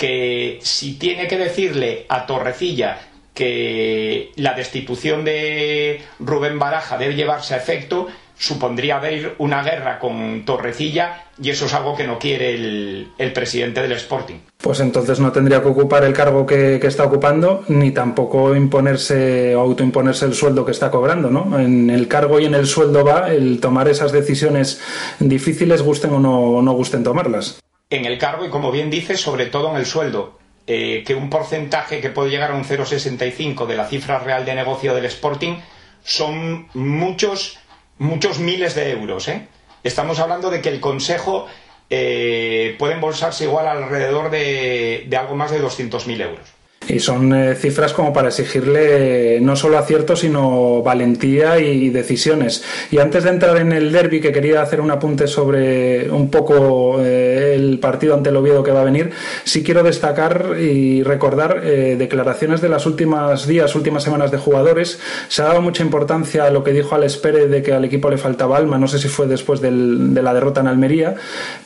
que 0.00 0.60
si 0.62 0.94
tiene 0.94 1.28
que 1.28 1.36
decirle 1.36 2.06
a 2.08 2.24
Torrecilla 2.24 2.98
que 3.34 4.32
la 4.36 4.54
destitución 4.54 5.26
de 5.26 6.00
Rubén 6.18 6.58
Baraja 6.58 6.96
debe 6.96 7.14
llevarse 7.14 7.52
a 7.52 7.58
efecto, 7.58 8.06
supondría 8.38 8.96
haber 8.96 9.34
una 9.36 9.62
guerra 9.62 9.98
con 9.98 10.46
Torrecilla 10.46 11.24
y 11.38 11.50
eso 11.50 11.66
es 11.66 11.74
algo 11.74 11.94
que 11.94 12.06
no 12.06 12.18
quiere 12.18 12.54
el, 12.54 13.32
presidente 13.34 13.82
del 13.82 13.92
Sporting. 13.92 14.36
Pues 14.56 14.80
entonces 14.80 15.20
no 15.20 15.32
tendría 15.32 15.60
que 15.60 15.68
ocupar 15.68 16.02
el 16.04 16.14
cargo 16.14 16.46
que, 16.46 16.76
está 16.76 17.04
ocupando 17.04 17.64
ni 17.68 17.90
tampoco 17.90 18.56
imponerse 18.56 19.54
o 19.54 19.60
autoimponerse 19.60 20.24
el 20.24 20.32
sueldo 20.32 20.64
que 20.64 20.72
está 20.72 20.90
cobrando, 20.90 21.28
¿no? 21.28 21.60
En 21.60 21.90
el 21.90 22.08
cargo 22.08 22.40
y 22.40 22.46
en 22.46 22.54
el 22.54 22.66
sueldo 22.66 23.04
va 23.04 23.30
el 23.30 23.60
tomar 23.60 23.86
esas 23.86 24.12
decisiones 24.12 24.80
difíciles, 25.18 25.82
gusten 25.82 26.14
o 26.14 26.20
no, 26.20 26.62
no 26.62 26.72
gusten 26.72 27.04
tomarlas. 27.04 27.60
En 27.90 28.04
el 28.04 28.18
cargo 28.18 28.46
y 28.46 28.50
como 28.50 28.70
bien 28.70 28.90
dice, 28.90 29.16
sobre 29.16 29.46
todo 29.46 29.70
en 29.70 29.76
el 29.76 29.86
sueldo. 29.86 30.38
Eh, 30.66 31.02
que 31.04 31.14
un 31.14 31.30
porcentaje 31.30 32.00
que 32.00 32.10
puede 32.10 32.30
llegar 32.30 32.52
a 32.52 32.54
un 32.54 32.64
0,65 32.64 33.66
de 33.66 33.76
la 33.76 33.86
cifra 33.86 34.20
real 34.20 34.44
de 34.44 34.54
negocio 34.54 34.94
del 34.94 35.06
Sporting 35.06 35.56
son 36.04 36.68
muchos 36.74 37.58
muchos 38.00 38.38
miles 38.38 38.74
de 38.74 38.90
euros. 38.90 39.28
¿eh? 39.28 39.46
Estamos 39.84 40.18
hablando 40.18 40.50
de 40.50 40.60
que 40.60 40.70
el 40.70 40.80
Consejo 40.80 41.46
eh, 41.88 42.74
puede 42.78 42.94
embolsarse 42.94 43.44
igual 43.44 43.68
alrededor 43.68 44.30
de, 44.30 45.08
algo 45.16 45.36
más 45.36 45.52
de 45.52 45.62
200.000 45.62 46.22
euros. 46.22 46.48
Y 46.90 46.98
son 46.98 47.32
eh, 47.32 47.54
cifras 47.54 47.92
como 47.92 48.12
para 48.12 48.28
exigirle 48.28 49.40
no 49.40 49.54
solo 49.54 49.78
acierto, 49.78 50.16
sino 50.16 50.82
valentía 50.82 51.58
y 51.60 51.90
decisiones. 51.90 52.64
Y 52.90 52.98
antes 52.98 53.24
de 53.24 53.30
entrar 53.30 53.58
en 53.58 53.72
el 53.72 53.92
derby, 53.92 54.20
que 54.20 54.32
quería 54.32 54.60
hacer 54.60 54.80
un 54.80 54.90
apunte 54.90 55.28
sobre 55.28 56.10
un 56.10 56.30
poco 56.30 57.00
eh, 57.00 57.54
el 57.54 57.78
partido 57.78 58.14
ante 58.14 58.30
el 58.30 58.36
Oviedo 58.36 58.64
que 58.64 58.72
va 58.72 58.80
a 58.80 58.84
venir, 58.84 59.10
sí 59.44 59.62
quiero 59.62 59.84
destacar 59.84 60.56
y 60.58 61.04
recordar 61.04 61.60
eh, 61.64 61.94
declaraciones 61.96 62.60
de 62.60 62.68
las 62.68 62.86
últimas 62.86 63.46
días, 63.46 63.74
últimas 63.76 64.02
semanas 64.02 64.32
de 64.32 64.38
jugadores. 64.38 64.98
Se 65.28 65.42
ha 65.42 65.46
dado 65.46 65.62
mucha 65.62 65.84
importancia 65.84 66.44
a 66.44 66.50
lo 66.50 66.64
que 66.64 66.72
dijo 66.72 66.94
Alex 66.96 67.20
de 67.22 67.62
que 67.62 67.72
al 67.72 67.84
equipo 67.84 68.10
le 68.10 68.18
faltaba 68.18 68.56
alma. 68.56 68.78
No 68.78 68.88
sé 68.88 68.98
si 68.98 69.08
fue 69.08 69.26
después 69.28 69.60
de 69.60 69.70
la 69.70 70.34
derrota 70.34 70.60
en 70.60 70.66
Almería, 70.66 71.14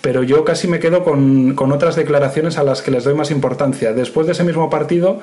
pero 0.02 0.22
yo 0.22 0.44
casi 0.44 0.68
me 0.68 0.80
quedo 0.80 1.02
con, 1.02 1.54
con 1.54 1.72
otras 1.72 1.96
declaraciones 1.96 2.58
a 2.58 2.64
las 2.64 2.82
que 2.82 2.90
les 2.90 3.04
doy 3.04 3.14
más 3.14 3.30
importancia. 3.30 3.92
Después 3.92 4.26
de 4.26 4.32
ese 4.32 4.44
mismo 4.44 4.68
partido, 4.68 5.13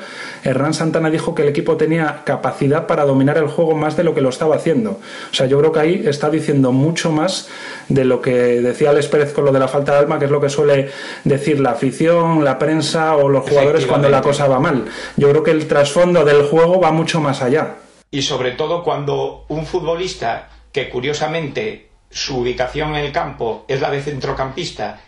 Hernán 0.44 0.74
Santana 0.74 1.10
dijo 1.10 1.36
que 1.36 1.44
el 1.44 1.50
equipo 1.50 1.78
tenía 1.78 2.24
capacidad 2.24 2.88
para 2.88 3.06
dominar 3.06 3.38
el 3.38 3.48
juego 3.48 3.76
más 3.76 3.98
de 3.98 4.04
lo 4.04 4.14
que 4.14 4.22
lo 4.22 4.30
estaba 4.30 4.56
haciendo. 4.56 5.00
O 5.32 5.34
sea, 5.34 5.46
yo 5.46 5.60
creo 5.60 5.72
que 5.72 5.80
ahí 5.80 6.04
está 6.06 6.30
diciendo 6.30 6.72
mucho 6.72 7.12
más 7.12 7.50
de 7.90 8.06
lo 8.06 8.22
que 8.22 8.32
decía 8.32 8.90
Alex 8.90 9.08
Pérez 9.08 9.34
con 9.34 9.46
lo 9.46 9.52
de 9.52 9.60
la 9.60 9.68
falta 9.68 9.94
de 9.94 10.00
alma, 10.00 10.20
que 10.20 10.26
es 10.26 10.32
lo 10.32 10.42
que 10.42 10.50
suele 10.50 10.90
decir 11.24 11.60
la 11.60 11.72
afición, 11.72 12.44
la 12.44 12.58
prensa 12.58 13.16
o 13.16 13.30
los 13.30 13.48
jugadores 13.48 13.86
cuando 13.86 14.10
la 14.10 14.22
cosa 14.22 14.48
va 14.48 14.60
mal. 14.60 14.86
Yo 15.18 15.30
creo 15.30 15.44
que 15.44 15.52
el 15.52 15.68
trasfondo 15.68 16.26
del 16.26 16.44
juego 16.44 16.80
va 16.80 16.92
mucho 16.92 17.22
más 17.22 17.42
allá. 17.42 17.76
Y 18.10 18.22
sobre 18.24 18.52
todo 18.52 18.84
cuando 18.84 19.46
un 19.48 19.66
futbolista 19.66 20.50
que 20.72 20.90
curiosamente 20.90 21.90
su 22.10 22.40
ubicación 22.40 22.90
en 22.96 23.06
el 23.06 23.12
campo 23.12 23.66
es 23.68 23.80
la 23.80 23.90
de 23.90 24.02
centrocampista, 24.02 25.00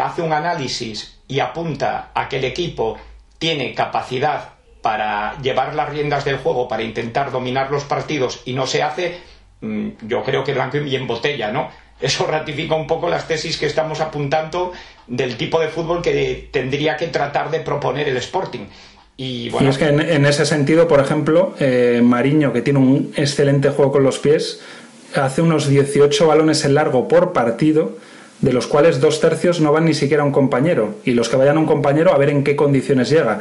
hace 0.00 0.22
un 0.22 0.32
análisis 0.32 1.18
y 1.26 1.40
apunta 1.40 2.10
a 2.14 2.28
que 2.28 2.38
el 2.38 2.44
equipo 2.44 2.98
tiene 3.38 3.74
capacidad 3.74 4.50
para 4.82 5.40
llevar 5.42 5.74
las 5.74 5.90
riendas 5.90 6.24
del 6.24 6.38
juego, 6.38 6.68
para 6.68 6.82
intentar 6.82 7.30
dominar 7.30 7.70
los 7.70 7.84
partidos 7.84 8.42
y 8.44 8.52
no 8.52 8.66
se 8.66 8.82
hace, 8.82 9.18
mm, 9.60 9.88
yo 10.06 10.22
creo 10.22 10.44
que 10.44 10.54
blanco 10.54 10.78
y 10.78 10.94
en 10.94 11.06
botella, 11.06 11.50
¿no? 11.50 11.68
Eso 12.00 12.26
ratifica 12.26 12.74
un 12.74 12.86
poco 12.86 13.08
las 13.08 13.26
tesis 13.26 13.58
que 13.58 13.66
estamos 13.66 14.00
apuntando 14.00 14.72
del 15.08 15.36
tipo 15.36 15.58
de 15.58 15.68
fútbol 15.68 16.00
que 16.00 16.48
tendría 16.52 16.96
que 16.96 17.08
tratar 17.08 17.50
de 17.50 17.60
proponer 17.60 18.08
el 18.08 18.16
Sporting. 18.18 18.66
Y, 19.16 19.50
bueno, 19.50 19.70
es 19.70 19.78
que 19.78 19.86
en, 19.88 20.26
ese 20.26 20.46
sentido, 20.46 20.86
por 20.86 21.00
ejemplo, 21.00 21.56
eh, 21.58 22.00
Mariño, 22.04 22.52
que 22.52 22.62
tiene 22.62 22.78
un 22.78 23.12
excelente 23.16 23.70
juego 23.70 23.90
con 23.90 24.04
los 24.04 24.20
pies, 24.20 24.60
hace 25.16 25.42
unos 25.42 25.68
18 25.68 26.24
balones 26.24 26.64
en 26.64 26.74
largo 26.74 27.08
por 27.08 27.32
partido, 27.32 27.96
de 28.40 28.52
los 28.52 28.66
cuales 28.66 29.00
dos 29.00 29.20
tercios 29.20 29.60
no 29.60 29.72
van 29.72 29.84
ni 29.84 29.94
siquiera 29.94 30.22
a 30.22 30.26
un 30.26 30.32
compañero, 30.32 30.94
y 31.04 31.12
los 31.12 31.28
que 31.28 31.36
vayan 31.36 31.56
a 31.56 31.60
un 31.60 31.66
compañero 31.66 32.12
a 32.12 32.18
ver 32.18 32.30
en 32.30 32.44
qué 32.44 32.56
condiciones 32.56 33.10
llega. 33.10 33.40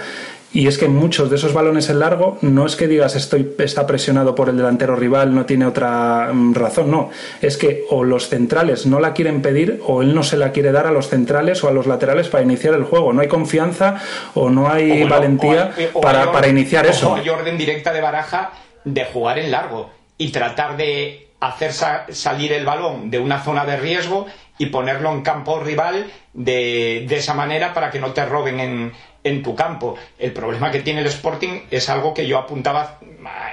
Y 0.54 0.68
es 0.68 0.78
que 0.78 0.88
muchos 0.88 1.30
de 1.30 1.36
esos 1.36 1.54
balones 1.54 1.90
en 1.90 2.00
largo 2.00 2.38
no 2.42 2.66
es 2.66 2.78
que 2.78 2.88
digas 2.88 3.16
estoy 3.16 3.54
está 3.60 3.86
presionado 3.86 4.34
por 4.34 4.48
el 4.48 4.56
delantero 4.56 4.96
rival, 4.96 5.36
no 5.36 5.46
tiene 5.46 5.66
otra 5.66 6.30
mm, 6.34 6.54
razón, 6.54 6.90
no. 6.90 7.10
Es 7.42 7.58
que 7.58 7.84
o 7.90 8.06
los 8.06 8.30
centrales 8.30 8.86
no 8.86 9.00
la 9.00 9.14
quieren 9.14 9.42
pedir 9.42 9.82
o 9.86 10.02
él 10.02 10.16
no 10.16 10.24
se 10.24 10.38
la 10.38 10.54
quiere 10.54 10.72
dar 10.72 10.88
a 10.88 10.92
los 10.92 11.10
centrales 11.10 11.64
o 11.64 11.68
a 11.68 11.72
los 11.72 11.86
laterales 11.86 12.30
para 12.30 12.44
iniciar 12.44 12.74
el 12.76 12.86
juego. 12.86 13.12
No 13.12 13.22
hay 13.22 13.28
confianza 13.28 14.02
o 14.36 14.50
no 14.50 14.70
hay 14.70 15.04
valentía 15.04 15.74
para, 16.02 16.32
para, 16.32 16.48
iniciar 16.48 16.86
eso. 16.86 17.14
hay 17.14 17.28
orden 17.28 17.58
directa 17.58 17.92
de 17.92 18.02
baraja 18.02 18.52
de 18.86 19.04
jugar 19.04 19.40
en 19.40 19.52
largo 19.52 19.90
y 20.18 20.32
tratar 20.32 20.78
de 20.78 21.28
hacer 21.40 21.72
salir 22.10 22.54
el 22.54 22.66
balón 22.66 23.12
de 23.12 23.20
una 23.20 23.44
zona 23.44 23.66
de 23.66 23.78
riesgo 23.78 24.26
y 24.58 24.68
ponerlo 24.68 25.12
en 25.12 25.22
campo 25.22 25.60
rival 25.60 26.12
de, 26.34 27.06
de 27.08 27.16
esa 27.18 27.34
manera 27.34 27.74
para 27.74 27.90
que 27.90 28.00
no 28.00 28.14
te 28.14 28.26
roben 28.26 28.60
en, 28.60 28.94
en 29.24 29.44
tu 29.44 29.56
campo. 29.56 29.96
El 30.18 30.34
problema 30.34 30.72
que 30.72 30.82
tiene 30.82 31.02
el 31.02 31.08
Sporting 31.08 31.62
es 31.70 31.90
algo 31.90 32.14
que 32.14 32.28
yo 32.28 32.38
apuntaba 32.38 33.00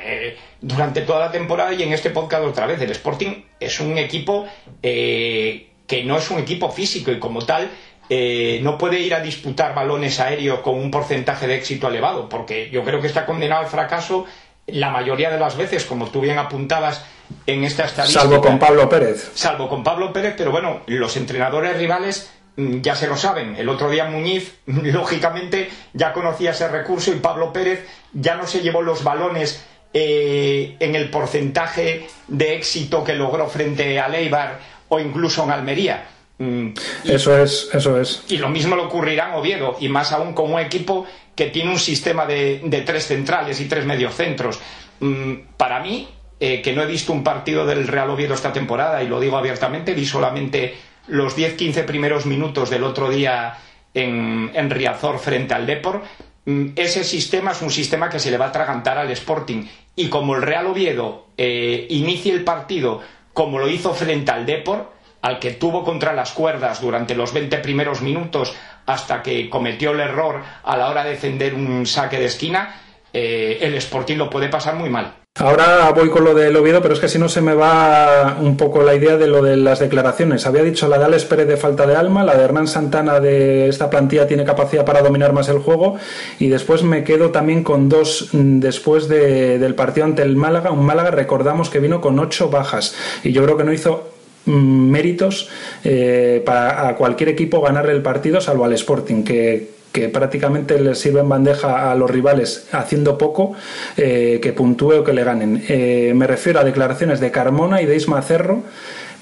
eh, 0.05 0.37
durante 0.61 1.03
toda 1.03 1.21
la 1.21 1.33
temporada 1.33 1.73
y 1.73 1.83
en 1.83 1.93
este 1.93 2.11
podcast 2.11 2.45
otra 2.45 2.67
vez. 2.67 2.81
El 2.81 2.91
Sporting 2.91 3.43
es 3.61 3.81
un 3.81 3.99
equipo 3.99 4.47
eh, 4.83 5.71
que 5.87 6.05
no 6.05 6.17
es 6.17 6.31
un 6.31 6.39
equipo 6.39 6.71
físico 6.71 7.11
y 7.11 7.19
como 7.19 7.45
tal 7.45 7.71
eh, 8.09 8.61
no 8.63 8.77
puede 8.77 9.01
ir 9.01 9.15
a 9.15 9.21
disputar 9.21 9.75
balones 9.75 10.21
aéreos 10.21 10.61
con 10.61 10.79
un 10.79 10.91
porcentaje 10.91 11.47
de 11.47 11.57
éxito 11.57 11.89
elevado, 11.89 12.29
porque 12.29 12.69
yo 12.71 12.85
creo 12.85 13.01
que 13.01 13.07
está 13.07 13.25
condenado 13.25 13.63
al 13.63 13.69
fracaso 13.69 14.27
la 14.67 14.91
mayoría 14.91 15.31
de 15.31 15.39
las 15.39 15.57
veces, 15.57 15.85
como 15.85 16.09
tú 16.09 16.21
bien 16.21 16.39
apuntabas 16.39 17.05
en 17.47 17.65
esta 17.65 17.85
estadística. 17.85 18.23
Salvo 18.23 18.41
con 18.41 18.59
Pablo 18.59 18.89
Pérez. 18.89 19.33
Salvo 19.35 19.69
con 19.69 19.83
Pablo 19.83 20.13
Pérez, 20.13 20.35
pero 20.37 20.51
bueno, 20.51 20.81
los 20.87 21.17
entrenadores 21.17 21.77
rivales 21.77 22.31
Mm, 22.57 22.81
ya 22.81 22.95
se 22.95 23.07
lo 23.07 23.17
saben. 23.17 23.57
El 23.57 23.69
otro 23.69 23.91
día 23.91 24.05
Muñiz, 24.07 24.55
lógicamente, 24.67 25.71
ya 25.93 26.13
conocía 26.13 26.53
ese 26.53 26.69
recurso 26.69 27.13
y 27.13 27.17
Pablo 27.17 27.53
Pérez 27.53 27.87
ya 28.13 28.37
no 28.37 28.47
se 28.47 28.61
llevó 28.61 28.83
los 28.83 29.03
balones 29.03 29.65
eh, 29.93 30.77
en 30.81 30.95
el 30.95 31.11
porcentaje 31.11 32.07
de 32.29 32.55
éxito 32.55 33.05
que 33.05 33.15
logró 33.15 33.49
frente 33.49 34.01
a 34.01 34.09
Leibar 34.09 34.61
o 34.89 35.01
incluso 35.01 35.45
en 35.45 35.51
Almería. 35.51 36.05
Mm, 36.39 36.71
eso 37.05 37.39
es, 37.39 37.71
eso 37.73 38.01
es. 38.01 38.25
Y 38.29 38.39
lo 38.39 38.49
mismo 38.49 38.75
le 38.77 38.83
ocurrirá 38.83 39.29
en 39.29 39.35
Oviedo, 39.35 39.77
y 39.81 39.89
más 39.89 40.13
aún 40.13 40.33
con 40.33 40.53
un 40.53 40.61
equipo 40.61 41.07
que 41.35 41.47
tiene 41.47 41.71
un 41.71 41.79
sistema 41.79 42.27
de, 42.27 42.83
tres 42.85 43.07
centrales 43.07 43.61
y 43.61 43.67
tres 43.67 43.85
mediocentros. 43.85 44.61
Mm, 45.01 45.35
para 45.57 45.81
mí, 45.81 46.09
eh, 46.41 46.61
que 46.63 46.73
no 46.73 46.83
he 46.83 46.87
visto 46.87 47.13
un 47.13 47.23
partido 47.23 47.67
del 47.67 47.87
Real 47.87 48.11
Oviedo 48.11 48.35
esta 48.35 48.53
temporada, 48.53 49.03
y 49.03 49.09
lo 49.09 49.21
digo 49.21 49.37
abiertamente, 49.37 49.95
vi 49.95 50.07
solamente 50.07 50.75
los 51.07 51.37
10-15 51.37 51.85
primeros 51.85 52.27
minutos 52.27 52.71
del 52.71 52.85
otro 52.85 53.11
día 53.11 53.59
en, 53.93 54.71
Riazor 54.71 55.19
frente 55.19 55.55
al 55.55 55.67
Depor, 55.67 56.03
mm, 56.47 56.69
ese 56.75 57.05
sistema 57.05 57.53
es 57.53 57.63
un 57.63 57.71
sistema 57.71 58.09
que 58.09 58.19
se 58.19 58.31
le 58.31 58.39
va 58.39 58.47
a 58.47 58.49
atragantar 58.49 58.99
al 58.99 59.11
Sporting. 59.13 59.65
Y 59.97 60.09
como 60.09 60.35
el 60.35 60.43
Real 60.43 60.67
Oviedo 60.67 61.29
eh, 61.37 61.87
inicie 61.91 62.33
el 62.33 62.43
partido 62.43 63.01
como 63.33 63.59
lo 63.59 63.69
hizo 63.69 63.95
frente 63.95 64.31
al 64.31 64.47
Depor, 64.47 64.94
al 65.25 65.39
que 65.39 65.53
tuvo 65.53 65.83
contra 65.85 66.13
las 66.13 66.33
cuerdas 66.33 66.83
durante 66.83 67.15
los 67.15 67.33
20 67.33 67.57
primeros 67.59 68.03
minutos 68.03 68.55
hasta 68.85 69.23
que 69.23 69.49
cometió 69.49 69.93
el 69.93 70.01
error 70.01 70.43
a 70.63 70.77
la 70.77 70.91
hora 70.91 71.03
de 71.03 71.13
defender 71.13 71.55
un 71.55 71.87
saque 71.87 72.19
de 72.19 72.27
esquina, 72.27 72.75
eh, 73.11 73.57
el 73.63 73.75
Sporting 73.77 74.17
lo 74.19 74.29
puede 74.29 74.51
pasar 74.51 74.75
muy 74.75 74.91
mal. 74.91 75.15
Ahora 75.37 75.91
voy 75.93 76.11
con 76.11 76.25
lo 76.25 76.35
del 76.35 76.55
Oviedo, 76.55 76.83
pero 76.83 76.93
es 76.93 77.01
que 77.01 77.09
si 77.09 77.19
no 77.19 77.31
se 77.31 77.41
me 77.41 77.55
va 77.55 78.37
un 78.39 78.59
poco 78.59 78.83
la 78.83 78.95
idea 78.95 79.17
de 79.17 79.27
lo 79.27 79.43
de 79.43 79.57
las 79.57 79.79
declaraciones. 79.79 80.47
Había 80.47 80.63
dicho 80.63 80.89
la 80.89 80.99
de 80.99 81.07
Alex 81.07 81.25
Pérez 81.25 81.49
de 81.49 81.57
falta 81.57 81.87
de 81.87 81.97
alma, 81.97 82.23
la 82.23 82.37
de 82.37 82.45
Hernán 82.45 82.69
Santana 82.69 83.19
de 83.19 83.67
esta 83.69 83.89
plantilla 83.89 84.29
tiene 84.29 84.45
capacidad 84.45 84.85
para 84.85 85.01
dominar 85.01 85.33
más 85.33 85.49
el 85.49 85.59
juego 85.59 85.97
y 86.39 86.49
después 86.49 86.83
me 86.83 87.03
quedo 87.03 87.31
también 87.31 87.65
con 87.65 87.89
dos 87.89 88.29
mm, 88.33 88.61
después 88.61 89.09
del 89.09 89.75
partido 89.75 90.05
ante 90.05 90.21
el 90.21 90.37
Málaga. 90.37 90.71
Un 90.71 90.85
Málaga 90.85 91.11
recordamos 91.11 91.71
que 91.71 91.81
vino 91.81 92.03
con 92.03 92.19
ocho 92.19 92.51
bajas 92.51 92.95
y 93.25 93.33
yo 93.33 93.43
creo 93.43 93.57
que 93.57 93.65
no 93.65 93.73
hizo 93.73 94.14
méritos 94.47 95.49
eh, 95.85 96.43
para 96.45 96.95
cualquier 96.97 97.31
equipo 97.31 97.61
ganarle 97.61 97.93
el 97.93 98.03
partido 98.03 98.41
salvo 98.41 98.65
al 98.65 98.73
Sporting 98.73 99.25
que 99.25 99.75
prácticamente 100.13 100.81
le 100.81 100.95
sirve 100.95 101.21
en 101.21 101.29
bandeja 101.29 101.91
a 101.91 101.95
los 101.95 102.11
rivales 102.11 102.67
haciendo 102.73 103.17
poco 103.17 103.53
eh, 103.97 104.41
que 104.43 104.53
puntúe 104.53 104.95
o 104.95 105.05
que 105.05 105.13
le 105.13 105.23
ganen. 105.23 105.65
Eh, 105.69 106.13
me 106.17 106.27
refiero 106.27 106.59
a 106.59 106.65
declaraciones 106.65 107.21
de 107.21 107.31
Carmona 107.31 107.81
y 107.81 107.87
de 107.87 107.97
Isma 107.97 108.21
Cerro 108.23 108.65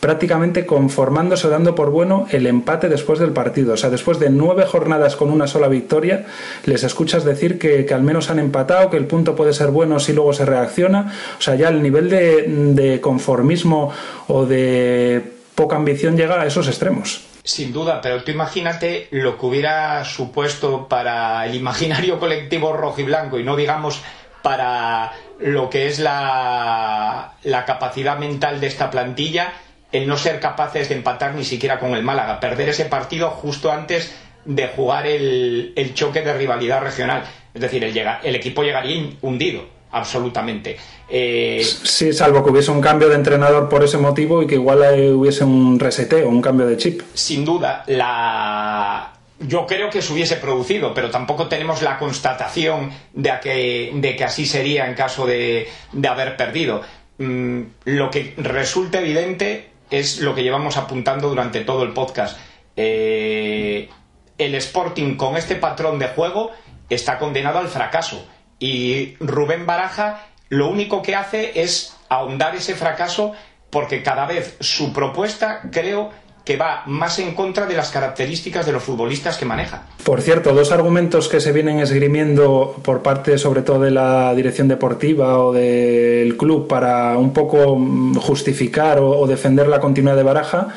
prácticamente 0.02 0.66
conformándose 0.66 1.46
o 1.46 1.50
dando 1.50 1.76
por 1.76 1.90
bueno 1.90 2.26
el 2.30 2.48
empate 2.48 2.88
después 2.88 3.20
del 3.20 3.30
partido. 3.30 3.74
O 3.74 3.76
sea, 3.76 3.88
después 3.88 4.18
de 4.18 4.30
nueve 4.30 4.66
jornadas 4.66 5.14
con 5.14 5.30
una 5.30 5.46
sola 5.46 5.68
victoria, 5.68 6.26
les 6.66 6.82
escuchas 6.82 7.24
decir 7.24 7.56
que, 7.56 7.86
al 7.94 8.02
menos 8.02 8.28
han 8.28 8.40
empatado, 8.40 8.90
que 8.90 8.96
el 8.96 9.06
punto 9.06 9.36
puede 9.36 9.52
ser 9.52 9.68
bueno 9.68 10.00
si 10.00 10.12
luego 10.12 10.32
se 10.32 10.44
reacciona. 10.44 11.14
O 11.38 11.40
sea, 11.40 11.54
ya 11.54 11.68
el 11.68 11.80
nivel 11.80 12.10
de, 12.10 12.46
de 12.48 13.00
conformismo 13.00 13.92
o 14.26 14.44
de 14.44 15.22
poca 15.54 15.76
ambición 15.76 16.16
llega 16.16 16.40
a 16.40 16.46
esos 16.46 16.66
extremos. 16.66 17.24
Sin 17.44 17.72
duda, 17.72 18.00
pero 18.00 18.24
tú 18.24 18.32
imagínate 18.32 19.06
lo 19.12 19.38
que 19.38 19.46
hubiera 19.46 20.04
supuesto 20.04 20.88
para 20.88 21.46
el 21.46 21.54
imaginario 21.54 22.18
colectivo 22.18 22.72
rojo 22.72 23.00
y 23.00 23.04
blanco 23.04 23.38
y 23.38 23.44
no 23.44 23.54
digamos 23.54 24.02
para 24.42 25.12
lo 25.38 25.70
que 25.70 25.86
es 25.86 25.98
la, 25.98 27.34
capacidad 27.66 28.18
mental 28.18 28.60
de 28.60 28.66
esta 28.66 28.90
plantilla, 28.90 29.52
el 29.92 30.08
no 30.08 30.16
ser 30.16 30.40
capaces 30.40 30.88
de 30.88 30.96
empatar 30.96 31.34
ni 31.34 31.44
siquiera 31.44 31.78
con 31.78 31.94
el 31.94 32.02
Málaga, 32.02 32.40
perder 32.40 32.70
ese 32.70 32.86
partido 32.86 33.30
justo 33.30 33.70
antes 33.70 34.12
de 34.44 34.68
jugar 34.68 35.06
el, 35.06 35.92
choque 35.94 36.22
de 36.22 36.32
rivalidad 36.32 36.80
regional. 36.80 37.22
Es 37.54 37.60
decir, 37.60 37.84
el, 37.84 37.96
el 38.22 38.34
equipo 38.34 38.62
llegaría 38.62 39.10
hundido 39.20 39.62
absolutamente. 39.92 40.76
Eh, 41.08 41.62
sí, 41.64 42.12
salvo 42.12 42.42
que 42.42 42.50
hubiese 42.50 42.70
un 42.70 42.80
cambio 42.80 43.08
de 43.08 43.14
entrenador 43.14 43.68
por 43.68 43.84
ese 43.84 43.98
motivo 43.98 44.42
y 44.42 44.46
que 44.46 44.54
igual 44.54 44.80
hubiese 45.12 45.44
un 45.44 45.78
reseteo, 45.78 46.28
un 46.28 46.40
cambio 46.40 46.66
de 46.66 46.76
chip. 46.78 47.02
Sin 47.12 47.44
duda, 47.44 47.84
la... 47.86 49.12
yo 49.40 49.66
creo 49.66 49.90
que 49.90 50.00
se 50.00 50.12
hubiese 50.12 50.36
producido, 50.36 50.94
pero 50.94 51.10
tampoco 51.10 51.48
tenemos 51.48 51.82
la 51.82 51.98
constatación 51.98 52.90
de 53.12 53.32
que, 53.42 53.92
de 53.94 54.16
que 54.16 54.24
así 54.24 54.46
sería 54.46 54.88
en 54.88 54.94
caso 54.94 55.26
de, 55.26 55.68
haber 56.08 56.36
perdido. 56.36 56.80
Mm, 57.18 57.60
lo 57.84 58.10
que 58.10 58.32
resulta 58.38 59.00
evidente 59.00 59.71
es 59.92 60.20
lo 60.20 60.34
que 60.34 60.42
llevamos 60.42 60.76
apuntando 60.76 61.28
durante 61.28 61.60
todo 61.60 61.82
el 61.82 61.92
podcast. 61.92 62.38
Eh, 62.76 63.90
el 64.38 64.54
Sporting 64.56 65.16
con 65.16 65.36
este 65.36 65.56
patrón 65.56 65.98
de 65.98 66.08
juego 66.08 66.50
está 66.88 67.18
condenado 67.18 67.58
al 67.58 67.68
fracaso 67.68 68.26
y 68.58 69.16
Rubén 69.20 69.66
Baraja 69.66 70.26
lo 70.48 70.68
único 70.68 71.02
que 71.02 71.14
hace 71.14 71.62
es 71.62 71.96
ahondar 72.08 72.54
ese 72.54 72.74
fracaso 72.74 73.32
porque 73.70 74.02
cada 74.02 74.26
vez 74.26 74.56
su 74.60 74.92
propuesta 74.92 75.62
creo 75.70 76.10
que 76.44 76.56
va 76.56 76.82
más 76.86 77.18
en 77.18 77.34
contra 77.34 77.66
de 77.66 77.74
las 77.74 77.90
características 77.90 78.66
de 78.66 78.72
los 78.72 78.82
futbolistas 78.82 79.36
que 79.36 79.44
maneja. 79.44 79.82
Por 80.04 80.20
cierto, 80.20 80.52
dos 80.52 80.72
argumentos 80.72 81.28
que 81.28 81.40
se 81.40 81.52
vienen 81.52 81.78
esgrimiendo 81.78 82.76
por 82.82 83.02
parte 83.02 83.38
sobre 83.38 83.62
todo 83.62 83.80
de 83.80 83.90
la 83.90 84.34
dirección 84.34 84.68
deportiva 84.68 85.38
o 85.38 85.52
del 85.52 86.36
club 86.36 86.66
para 86.66 87.16
un 87.16 87.32
poco 87.32 87.78
justificar 88.20 88.98
o, 88.98 89.26
defender 89.26 89.68
la 89.68 89.80
continuidad 89.80 90.16
de 90.16 90.22
Baraja 90.22 90.68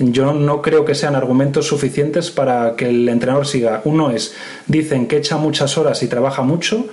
yo 0.00 0.32
no 0.32 0.62
creo 0.62 0.84
que 0.84 0.94
sean 0.94 1.16
argumentos 1.16 1.66
suficientes 1.66 2.30
para 2.30 2.76
que 2.76 2.88
el 2.88 3.08
entrenador 3.08 3.46
siga. 3.46 3.82
Uno 3.84 4.10
es, 4.10 4.34
dicen 4.66 5.08
que 5.08 5.16
echa 5.16 5.36
muchas 5.36 5.76
horas 5.76 6.02
y 6.02 6.08
trabaja 6.08 6.42
mucho, 6.42 6.86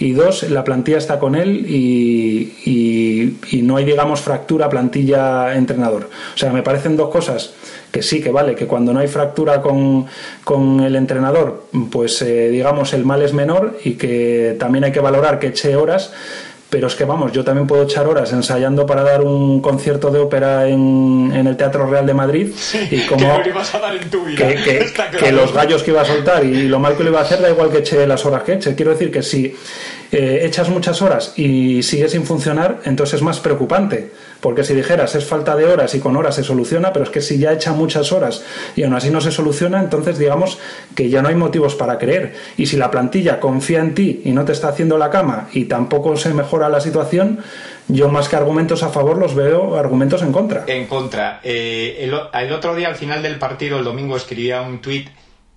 y 0.00 0.12
dos, 0.12 0.44
la 0.44 0.64
plantilla 0.64 0.96
está 0.96 1.18
con 1.18 1.34
él 1.34 1.66
y, 1.68 2.54
y, 2.64 3.62
no 3.62 3.76
hay, 3.76 3.84
digamos, 3.84 4.22
fractura 4.22 4.70
plantilla-entrenador. 4.70 6.08
O 6.34 6.38
sea, 6.38 6.52
me 6.52 6.62
parecen 6.62 6.96
dos 6.96 7.10
cosas 7.10 7.52
que 7.92 8.02
sí, 8.02 8.22
que 8.22 8.30
vale, 8.30 8.54
que 8.54 8.66
cuando 8.66 8.94
no 8.94 9.00
hay 9.00 9.08
fractura 9.08 9.60
con, 9.60 10.06
con 10.42 10.80
el 10.80 10.96
entrenador, 10.96 11.66
pues 11.92 12.22
eh, 12.22 12.48
digamos, 12.48 12.94
el 12.94 13.04
mal 13.04 13.20
es 13.20 13.34
menor 13.34 13.78
y 13.84 13.92
que 13.92 14.56
también 14.58 14.84
hay 14.84 14.92
que 14.92 15.00
valorar 15.00 15.38
que 15.38 15.48
eche 15.48 15.76
horas 15.76 16.12
pero 16.70 16.86
es 16.86 16.94
que 16.94 17.04
vamos, 17.04 17.32
yo 17.32 17.42
también 17.42 17.66
puedo 17.66 17.82
echar 17.82 18.06
horas 18.06 18.32
ensayando 18.32 18.86
para 18.86 19.02
dar 19.02 19.22
un 19.22 19.60
concierto 19.60 20.10
de 20.10 20.20
ópera 20.20 20.68
en, 20.68 21.32
el 21.34 21.56
Teatro 21.56 21.86
Real 21.86 22.06
de 22.06 22.14
Madrid 22.14 22.52
y 22.90 23.00
como 23.06 23.42
que, 23.42 23.50
a 23.50 23.78
dar 23.78 23.96
en 23.96 24.08
tu 24.08 24.24
vida. 24.24 24.46
que, 25.18 25.32
los 25.32 25.52
gallos 25.52 25.82
que 25.82 25.90
iba 25.90 26.02
a 26.02 26.04
soltar 26.04 26.44
y 26.44 26.68
lo 26.68 26.78
mal 26.78 26.96
que 26.96 27.02
lo 27.02 27.10
iba 27.10 27.18
a 27.18 27.22
hacer 27.22 27.42
da 27.42 27.50
igual 27.50 27.70
que 27.70 27.78
eche 27.78 28.06
las 28.06 28.24
horas 28.24 28.44
que 28.44 28.54
eche. 28.54 28.74
Quiero 28.76 28.92
decir 28.92 29.10
que 29.10 29.22
si 29.22 29.54
eh, 30.12 30.42
echas 30.44 30.68
muchas 30.68 31.02
horas 31.02 31.34
y 31.36 31.82
sigue 31.82 32.08
sin 32.08 32.24
funcionar, 32.24 32.80
entonces 32.84 33.14
es 33.14 33.22
más 33.22 33.40
preocupante. 33.40 34.10
Porque 34.40 34.64
si 34.64 34.74
dijeras 34.74 35.14
es 35.14 35.24
falta 35.24 35.54
de 35.54 35.66
horas 35.66 35.94
y 35.94 36.00
con 36.00 36.16
horas 36.16 36.34
se 36.34 36.42
soluciona, 36.42 36.92
pero 36.92 37.04
es 37.04 37.10
que 37.10 37.20
si 37.20 37.38
ya 37.38 37.52
echa 37.52 37.72
muchas 37.72 38.10
horas 38.10 38.42
y 38.74 38.82
aún 38.82 38.94
así 38.94 39.10
no 39.10 39.20
se 39.20 39.30
soluciona, 39.30 39.80
entonces 39.80 40.18
digamos 40.18 40.58
que 40.96 41.10
ya 41.10 41.22
no 41.22 41.28
hay 41.28 41.34
motivos 41.34 41.74
para 41.74 41.98
creer. 41.98 42.34
Y 42.56 42.66
si 42.66 42.76
la 42.76 42.90
plantilla 42.90 43.38
confía 43.38 43.80
en 43.80 43.94
ti 43.94 44.22
y 44.24 44.32
no 44.32 44.44
te 44.44 44.52
está 44.52 44.68
haciendo 44.68 44.98
la 44.98 45.10
cama 45.10 45.48
y 45.52 45.66
tampoco 45.66 46.16
se 46.16 46.32
mejora 46.32 46.68
la 46.68 46.80
situación, 46.80 47.40
yo 47.88 48.08
más 48.08 48.28
que 48.28 48.36
argumentos 48.36 48.82
a 48.82 48.88
favor 48.88 49.18
los 49.18 49.34
veo 49.34 49.76
argumentos 49.76 50.22
en 50.22 50.32
contra. 50.32 50.64
En 50.66 50.86
contra. 50.86 51.40
Eh, 51.42 51.98
el, 52.00 52.14
el, 52.32 52.52
otro 52.52 52.74
día 52.74 52.88
al 52.88 52.96
final 52.96 53.22
del 53.22 53.38
partido, 53.38 53.78
el 53.78 53.84
domingo, 53.84 54.16
escribía 54.16 54.62
un 54.62 54.80
tuit 54.80 55.08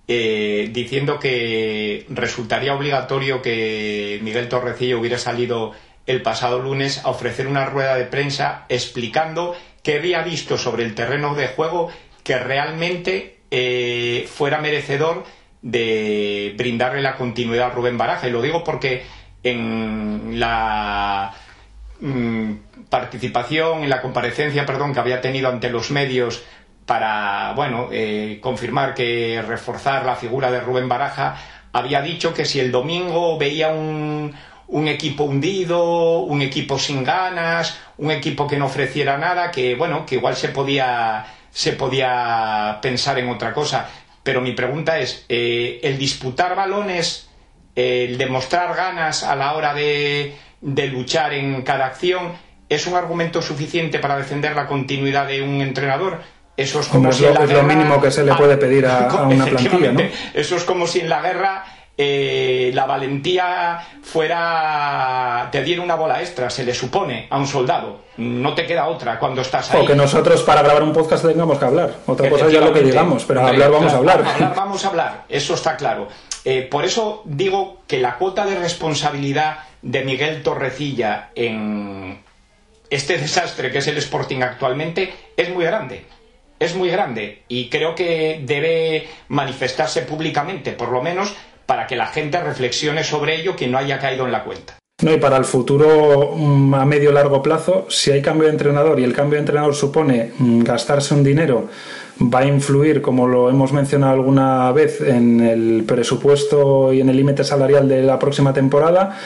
eh, 0.08 0.70
diciendo 0.74 1.20
que 1.20 2.06
resultaría 2.10 2.76
obligatorio 2.76 3.42
que 3.42 4.20
Miguel 4.22 4.50
Torrecillo 4.50 5.00
hubiera 5.00 5.18
salido 5.18 5.72
el 6.06 6.22
pasado 6.22 6.60
lunes 6.60 7.04
a 7.06 7.10
ofrecer 7.10 7.48
una 7.48 7.66
rueda 7.66 7.96
de 7.96 8.06
prensa 8.06 8.66
explicando 8.68 9.56
qué 9.82 9.98
había 9.98 10.22
visto 10.22 10.58
sobre 10.58 10.84
el 10.84 10.96
terreno 10.96 11.36
de 11.36 11.48
juego 11.48 11.90
que 12.24 12.38
realmente 12.38 13.40
eh, 13.52 14.28
fuera 14.28 14.60
merecedor 14.60 15.24
de 15.62 16.54
brindarle 16.58 17.02
la 17.02 17.16
continuidad 17.16 17.68
a 17.68 17.70
Rubén 17.70 17.98
Baraja. 17.98 18.28
Y 18.28 18.32
lo 18.32 18.42
digo 18.42 18.64
porque 18.64 19.04
en 19.44 20.40
la 20.40 21.34
mm, 22.02 22.54
participación, 22.90 23.84
en 23.84 23.90
la 23.90 24.02
comparecencia, 24.02 24.66
perdón, 24.66 24.94
que 24.94 25.00
había 25.00 25.22
tenido 25.22 25.50
ante 25.50 25.70
los 25.70 25.92
medios 25.92 26.44
para, 26.86 27.54
bueno, 27.56 27.90
eh, 27.92 28.40
confirmar 28.42 28.94
que 28.94 29.42
reforzar 29.48 30.06
la 30.06 30.16
figura 30.16 30.52
de 30.52 30.60
Rubén 30.60 30.90
Baraja, 30.90 31.38
había 31.72 32.02
dicho 32.02 32.34
que 32.34 32.46
si 32.46 32.60
el 32.60 32.72
domingo 32.72 33.38
veía 33.38 33.70
un, 33.70 34.34
un 34.68 34.88
equipo 34.88 35.24
hundido, 35.24 36.20
un 36.20 36.42
equipo 36.42 36.78
sin 36.80 37.04
ganas, 37.04 37.80
un 37.98 38.12
equipo 38.12 38.48
que 38.48 38.58
no 38.58 38.66
ofreciera 38.66 39.18
nada, 39.18 39.52
que 39.52 39.76
bueno, 39.76 40.06
que 40.06 40.16
igual 40.16 40.36
se 40.36 40.50
podía, 40.50 41.26
se 41.52 41.74
podía 41.74 42.80
pensar 42.82 43.20
en 43.20 43.30
otra 43.30 43.54
cosa. 43.54 43.90
Pero 44.24 44.42
mi 44.42 44.54
pregunta 44.54 45.00
es, 45.00 45.26
eh, 45.30 45.80
¿el 45.84 45.98
disputar 45.98 46.56
balones, 46.56 47.30
el 47.76 48.18
demostrar 48.18 48.76
ganas 48.76 49.24
a 49.24 49.36
la 49.36 49.54
hora 49.54 49.74
de, 49.74 50.36
de 50.62 50.88
luchar 50.88 51.34
en 51.34 51.62
cada 51.64 51.86
acción, 51.86 52.34
es 52.70 52.88
un 52.88 52.96
argumento 52.96 53.42
suficiente 53.42 54.00
para 54.00 54.18
defender 54.18 54.56
la 54.56 54.68
continuidad 54.68 55.28
de 55.28 55.42
un 55.42 55.62
entrenador? 55.62 56.22
Eso 56.56 56.82
es 56.82 56.88
como 56.88 57.12
si 57.12 57.26
es 57.26 57.52
lo 57.52 57.64
mínimo 57.64 58.00
que 58.00 58.12
se 58.12 58.24
le 58.24 58.34
puede 58.36 58.58
pedir 58.58 58.86
a, 58.86 59.08
una 59.26 59.46
plantilla, 59.46 59.92
¿no? 59.92 60.02
Eso 60.34 60.56
es 60.56 60.64
como 60.64 60.86
si 60.86 61.00
en 61.00 61.10
la 61.10 61.22
guerra 61.22 61.66
eh, 61.96 62.72
la 62.74 62.88
valentía 62.88 63.80
fuera 64.02 65.48
te 65.52 65.64
diera 65.64 65.82
una 65.82 65.96
bola 65.96 66.22
extra, 66.22 66.50
se 66.50 66.64
le 66.64 66.74
supone 66.74 67.28
a 67.30 67.38
un 67.38 67.48
soldado. 67.48 68.02
No 68.18 68.54
te 68.54 68.66
queda 68.66 68.88
otra 68.88 69.18
cuando 69.18 69.42
estás 69.42 69.72
ahí. 69.72 69.82
O 69.82 69.86
que 69.86 69.96
nosotros 69.96 70.44
para 70.44 70.62
grabar 70.62 70.84
un 70.84 70.94
podcast 70.94 71.26
tengamos 71.26 71.58
que 71.58 71.66
hablar. 71.66 71.96
Otra 72.06 72.30
cosa 72.30 72.48
es 72.48 72.54
lo 72.54 72.74
que 72.74 72.82
digamos, 72.82 73.26
pero 73.26 73.46
hablar 73.46 73.72
vamos 73.72 73.94
a 73.94 73.98
hablar. 73.98 74.24
hablar 74.26 74.54
vamos 74.56 74.86
a 74.86 74.88
hablar, 74.90 75.26
eso 75.30 75.56
está 75.56 75.76
claro. 75.76 76.08
Eh, 76.46 76.68
por 76.70 76.84
eso 76.84 77.22
digo 77.26 77.82
que 77.88 78.00
la 78.00 78.18
cuota 78.18 78.46
de 78.46 78.56
responsabilidad 78.56 79.60
de 79.82 80.04
Miguel 80.04 80.44
Torrecilla 80.44 81.30
en 81.36 82.22
este 82.90 83.18
desastre 83.18 83.72
que 83.72 83.80
es 83.80 83.88
el 83.88 83.98
Sporting 83.98 84.42
actualmente 84.42 85.14
es 85.36 85.50
muy 85.50 85.66
grande 85.66 86.06
es 86.64 86.76
muy 86.76 86.90
grande 86.90 87.44
y 87.48 87.70
creo 87.70 87.96
que 87.96 88.42
debe 88.46 89.08
manifestarse 89.28 90.02
públicamente, 90.02 90.72
por 90.72 90.90
lo 90.90 91.02
menos 91.02 91.34
para 91.66 91.88
que 91.88 91.96
la 91.96 92.08
gente 92.08 92.42
reflexione 92.42 93.04
sobre 93.04 93.40
ello 93.40 93.56
que 93.56 93.68
no 93.68 93.78
haya 93.78 94.00
caído 94.00 94.26
en 94.26 94.32
la 94.32 94.44
cuenta. 94.44 94.78
No, 95.02 95.12
y 95.12 95.18
para 95.18 95.38
el 95.38 95.46
futuro 95.46 96.34
mm, 96.36 96.76
a 96.76 96.86
medio 96.86 97.12
largo 97.12 97.42
plazo, 97.42 97.88
si 97.90 98.12
hay 98.12 98.22
cambio 98.22 98.46
de 98.46 98.54
entrenador 98.54 99.00
y 99.00 99.04
el 99.04 99.14
cambio 99.14 99.36
de 99.36 99.42
entrenador 99.42 99.76
supone 99.76 100.32
mm, 100.38 100.64
gastarse 100.64 101.14
un 101.14 101.24
dinero 101.24 101.68
va 102.22 102.40
a 102.40 102.46
influir, 102.46 103.02
como 103.02 103.28
lo 103.28 103.50
hemos 103.50 103.74
mencionado 103.74 104.14
alguna 104.14 104.72
vez, 104.72 105.02
en 105.02 105.42
el 105.42 105.84
presupuesto 105.86 106.94
y 106.94 107.02
en 107.02 107.10
el 107.10 107.18
límite 107.18 107.44
salarial 107.44 107.88
de 107.88 108.04
la 108.04 108.20
próxima 108.20 108.54
temporada. 108.54 109.18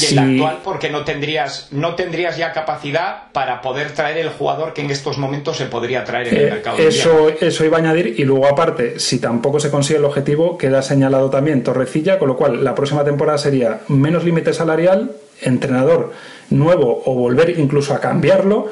Y 0.00 0.12
el 0.12 0.18
actual, 0.18 0.58
porque 0.64 0.90
no 0.90 1.04
tendrías, 1.04 1.68
no 1.70 1.94
tendrías 1.94 2.36
ya 2.36 2.52
capacidad 2.52 3.24
para 3.32 3.60
poder 3.60 3.92
traer 3.92 4.18
el 4.18 4.30
jugador 4.30 4.72
que 4.72 4.82
en 4.82 4.90
estos 4.90 5.18
momentos 5.18 5.56
se 5.56 5.66
podría 5.66 6.04
traer 6.04 6.28
en 6.28 6.36
el 6.36 6.46
eh, 6.46 6.50
mercado. 6.50 6.78
Eso, 6.78 7.28
eso 7.28 7.64
iba 7.64 7.76
a 7.76 7.80
añadir, 7.80 8.14
y 8.18 8.24
luego 8.24 8.46
aparte, 8.46 8.98
si 8.98 9.18
tampoco 9.18 9.60
se 9.60 9.70
consigue 9.70 9.98
el 9.98 10.04
objetivo, 10.04 10.56
queda 10.56 10.82
señalado 10.82 11.28
también 11.28 11.62
Torrecilla, 11.62 12.18
con 12.18 12.28
lo 12.28 12.36
cual 12.36 12.64
la 12.64 12.74
próxima 12.74 13.04
temporada 13.04 13.38
sería 13.38 13.80
menos 13.88 14.24
límite 14.24 14.54
salarial, 14.54 15.12
entrenador 15.42 16.12
nuevo 16.50 17.02
o 17.04 17.14
volver 17.14 17.58
incluso 17.58 17.94
a 17.94 18.00
cambiarlo 18.00 18.68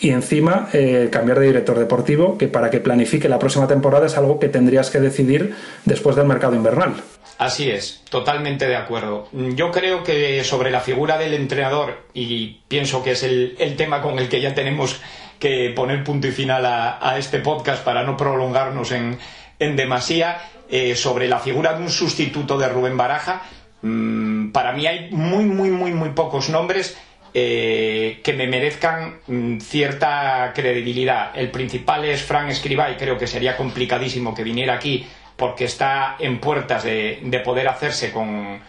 y 0.00 0.10
encima 0.10 0.68
eh, 0.72 1.08
cambiar 1.10 1.40
de 1.40 1.46
director 1.46 1.78
deportivo, 1.78 2.38
que 2.38 2.48
para 2.48 2.70
que 2.70 2.80
planifique 2.80 3.28
la 3.28 3.38
próxima 3.38 3.66
temporada 3.66 4.06
es 4.06 4.16
algo 4.16 4.38
que 4.38 4.48
tendrías 4.48 4.90
que 4.90 5.00
decidir 5.00 5.54
después 5.84 6.14
del 6.16 6.26
mercado 6.26 6.54
invernal. 6.54 6.94
Así 7.38 7.70
es, 7.70 8.02
totalmente 8.10 8.66
de 8.66 8.76
acuerdo. 8.76 9.28
Yo 9.32 9.70
creo 9.70 10.02
que 10.02 10.42
sobre 10.44 10.70
la 10.70 10.80
figura 10.80 11.18
del 11.18 11.34
entrenador, 11.34 11.98
y 12.12 12.60
pienso 12.68 13.02
que 13.02 13.12
es 13.12 13.22
el, 13.22 13.56
tema 13.76 14.02
con 14.02 14.18
el 14.18 14.28
que 14.28 14.40
ya 14.40 14.54
tenemos 14.54 15.00
que 15.38 15.72
poner 15.74 16.02
punto 16.02 16.26
y 16.26 16.32
final 16.32 16.66
a, 16.66 17.16
este 17.16 17.38
podcast 17.38 17.84
para 17.84 18.02
no 18.02 18.16
prolongarnos 18.16 18.90
en, 18.90 19.18
en 19.60 19.76
demasía, 19.76 20.38
eh, 20.68 20.96
sobre 20.96 21.28
la 21.28 21.38
figura 21.38 21.74
de 21.74 21.82
un 21.82 21.90
sustituto 21.90 22.58
de 22.58 22.68
Rubén 22.68 22.96
Baraja, 22.96 23.42
mm, 23.82 24.50
para 24.50 24.72
mí 24.72 24.86
hay 24.86 25.10
muy, 25.12 25.44
muy, 25.44 25.70
muy, 25.70 25.92
muy 25.92 26.10
pocos 26.10 26.50
nombres 26.50 26.98
eh, 27.34 28.20
que 28.22 28.32
me 28.32 28.46
merezcan 28.46 29.20
mm, 29.26 29.58
cierta 29.60 30.52
credibilidad. 30.54 31.30
El 31.34 31.50
principal 31.50 32.04
es 32.04 32.22
Frank 32.22 32.50
Escribá 32.50 32.90
y 32.90 32.96
creo 32.96 33.18
que 33.18 33.26
sería 33.26 33.56
complicadísimo 33.56 34.34
que 34.34 34.42
viniera 34.42 34.74
aquí 34.74 35.06
porque 35.36 35.64
está 35.64 36.16
en 36.18 36.40
puertas 36.40 36.84
de, 36.84 37.42
poder 37.44 37.68
hacerse 37.68 38.12
con, 38.12 38.60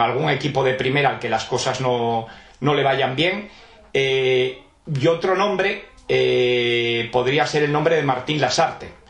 algún 0.00 0.30
equipo 0.30 0.62
de 0.62 0.74
primera 0.74 1.10
al 1.10 1.18
que 1.18 1.28
las 1.28 1.44
cosas 1.44 1.80
no, 1.80 2.28
le 2.60 2.82
vayan 2.82 3.16
bien. 3.16 3.48
Eh, 3.92 4.62
y 4.86 5.06
otro 5.06 5.34
nombre 5.34 5.84
eh, 6.08 7.08
podría 7.12 7.46
ser 7.46 7.64
el 7.64 7.72
nombre 7.72 7.96
de 7.96 8.02
Martín 8.02 8.40
Lasarte 8.40 9.01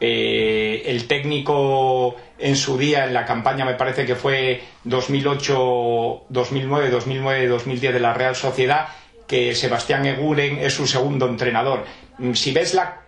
eh, 0.00 0.82
el 0.86 1.06
técnico 1.06 2.16
en 2.38 2.56
su 2.56 2.78
día, 2.78 3.04
en 3.04 3.12
la 3.12 3.26
campaña 3.26 3.66
me 3.66 3.74
parece 3.74 4.06
que 4.06 4.16
fue 4.16 4.62
2008, 4.84 6.24
2009, 6.28 6.90
2009, 6.90 7.48
2010 7.48 7.92
de 7.92 8.00
la 8.00 8.14
Real 8.14 8.34
Sociedad, 8.34 8.88
que 9.26 9.54
Sebastián 9.54 10.06
Eguren 10.06 10.58
es 10.58 10.72
su 10.74 10.86
segundo 10.86 11.28
entrenador. 11.28 11.84
Mm, 12.18 12.32
si 12.32 12.52
ves 12.52 12.74
la, 12.74 13.02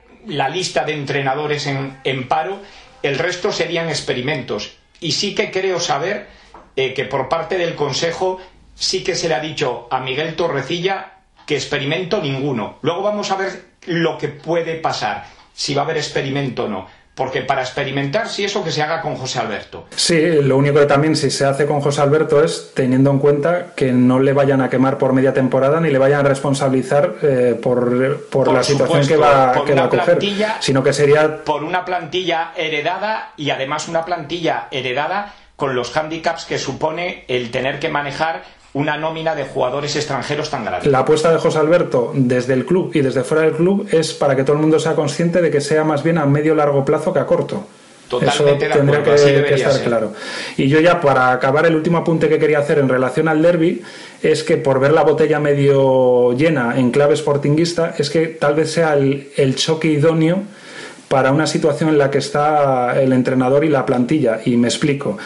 lista 0.50 0.85
de 0.85 0.92
entrenadores 0.92 1.66
en, 1.66 1.98
en, 2.05 2.28
paro, 2.28 2.61
el 3.02 3.18
resto 3.18 3.52
serían 3.52 3.88
experimentos. 3.88 4.76
Y 5.00 5.12
sí 5.12 5.35
que 5.35 5.50
creo 5.50 5.81
saber 5.81 6.28
eh, 6.76 6.92
que 6.92 7.07
por 7.07 7.28
parte 7.28 7.57
del 7.57 7.74
Consejo 7.74 8.38
sí 8.74 9.02
que 9.02 9.14
se 9.14 9.28
le 9.28 9.35
ha 9.35 9.40
dicho 9.40 9.88
a 9.90 10.00
Miguel 10.00 10.37
Torrecilla 10.37 11.14
que 11.46 11.57
experimento 11.57 12.20
ninguno. 12.20 12.78
Luego 12.83 13.02
vamos 13.02 13.31
a 13.31 13.37
ver 13.37 13.64
lo 13.87 14.16
que 14.18 14.28
puede 14.28 14.76
pasar 14.76 15.26
si 15.54 15.74
va 15.74 15.82
a 15.82 15.84
haber 15.84 15.96
experimento 15.96 16.64
o 16.64 16.68
no. 16.68 17.02
Porque 17.14 17.42
para 17.42 17.60
experimentar, 17.60 18.26
sí 18.28 18.42
eso 18.42 18.64
que 18.64 18.70
se 18.70 18.80
haga 18.80 19.02
con 19.02 19.16
José 19.16 19.38
Alberto. 19.38 19.84
Sí, 19.94 20.18
lo 20.42 20.56
único 20.56 20.78
que 20.78 20.86
también 20.86 21.14
si 21.14 21.30
se 21.30 21.44
hace 21.44 21.66
con 21.66 21.82
José 21.82 22.00
Alberto 22.00 22.42
es 22.42 22.72
teniendo 22.74 23.10
en 23.10 23.18
cuenta 23.18 23.74
que 23.76 23.92
no 23.92 24.18
le 24.18 24.32
vayan 24.32 24.62
a 24.62 24.70
quemar 24.70 24.96
por 24.96 25.12
media 25.12 25.34
temporada 25.34 25.78
ni 25.78 25.90
le 25.90 25.98
vayan 25.98 26.20
a 26.24 26.28
responsabilizar 26.30 27.16
eh, 27.20 27.58
por, 27.62 27.92
la 28.50 28.62
situación 28.62 29.06
que 29.06 29.18
va, 29.18 29.50
a 29.50 29.52
coger, 29.52 30.18
sino 30.60 30.82
que 30.82 30.94
sería... 30.94 31.44
Por 31.44 31.64
una 31.64 31.84
plantilla 31.84 32.52
heredada 32.56 33.34
y 33.36 33.50
además 33.50 33.88
una 33.88 34.06
plantilla 34.06 34.68
heredada 34.70 35.34
con 35.56 35.74
los 35.74 35.90
hándicaps 35.90 36.46
que 36.46 36.58
supone 36.58 37.24
el 37.28 37.50
tener 37.50 37.78
que 37.78 37.90
manejar 37.90 38.42
una 38.74 38.96
nómina 38.96 39.35
de 39.35 39.44
jugadores 39.44 39.94
extranjeros 39.96 40.48
tan 40.50 40.64
grande. 40.64 40.88
La 40.88 41.00
apuesta 41.00 41.30
de 41.30 41.38
José 41.38 41.58
Alberto 41.58 42.12
desde 42.14 42.54
el 42.54 42.64
club 42.64 42.90
y 42.94 43.00
desde 43.00 43.22
fuera 43.22 43.44
del 43.44 43.52
club 43.52 43.87
es 43.92 44.12
para 44.14 44.35
que 44.35 44.44
todo 44.44 44.56
el 44.56 44.62
mundo 44.62 44.78
sea 44.78 44.94
consciente 44.94 45.42
de 45.42 45.50
que 45.50 45.61
sea 45.61 45.85
más 45.85 46.02
bien 46.02 46.18
a 46.18 46.26
medio 46.26 46.54
largo 46.54 46.85
plazo 46.85 47.12
que 47.12 47.18
a 47.18 47.26
corto. 47.26 47.66
Totalmente 48.08 48.66
Eso 48.66 48.76
tendría 48.76 49.02
que, 49.02 49.54
estar 49.54 49.82
claro. 49.82 50.12
Y 50.58 50.68
yo 50.68 50.80
ya 50.80 51.00
para 51.00 51.32
acabar 51.32 51.64
el 51.64 51.74
último 51.74 51.96
apunte 51.98 52.28
que 52.28 52.38
quería 52.38 52.58
hacer 52.58 52.78
en 52.78 52.88
relación 52.88 53.26
al 53.26 53.40
derby 53.40 53.82
es 54.22 54.42
que 54.42 54.58
por 54.58 54.80
ver 54.80 54.92
la 54.92 55.02
botella 55.02 55.40
medio 55.40 56.32
llena 56.32 56.78
en 56.78 56.90
clave 56.90 57.16
sportinguista 57.16 57.94
es 57.96 58.11
que 58.11 58.26
tal 58.26 58.54
vez 58.54 58.70
sea 58.70 58.94
el, 58.94 59.30
el 59.37 59.56
choque 59.56 59.88
idóneo 59.88 60.42
para 61.12 61.31
una 61.31 61.46
situación 61.46 61.90
en 61.90 61.98
la 61.98 62.11
que 62.11 62.16
está 62.16 62.98
el 62.98 63.12
entrenador 63.12 63.66
y 63.66 63.68
la 63.68 63.85
plantilla. 63.85 64.40
Y 64.46 64.57
me 64.57 64.68
explico. 64.68 65.18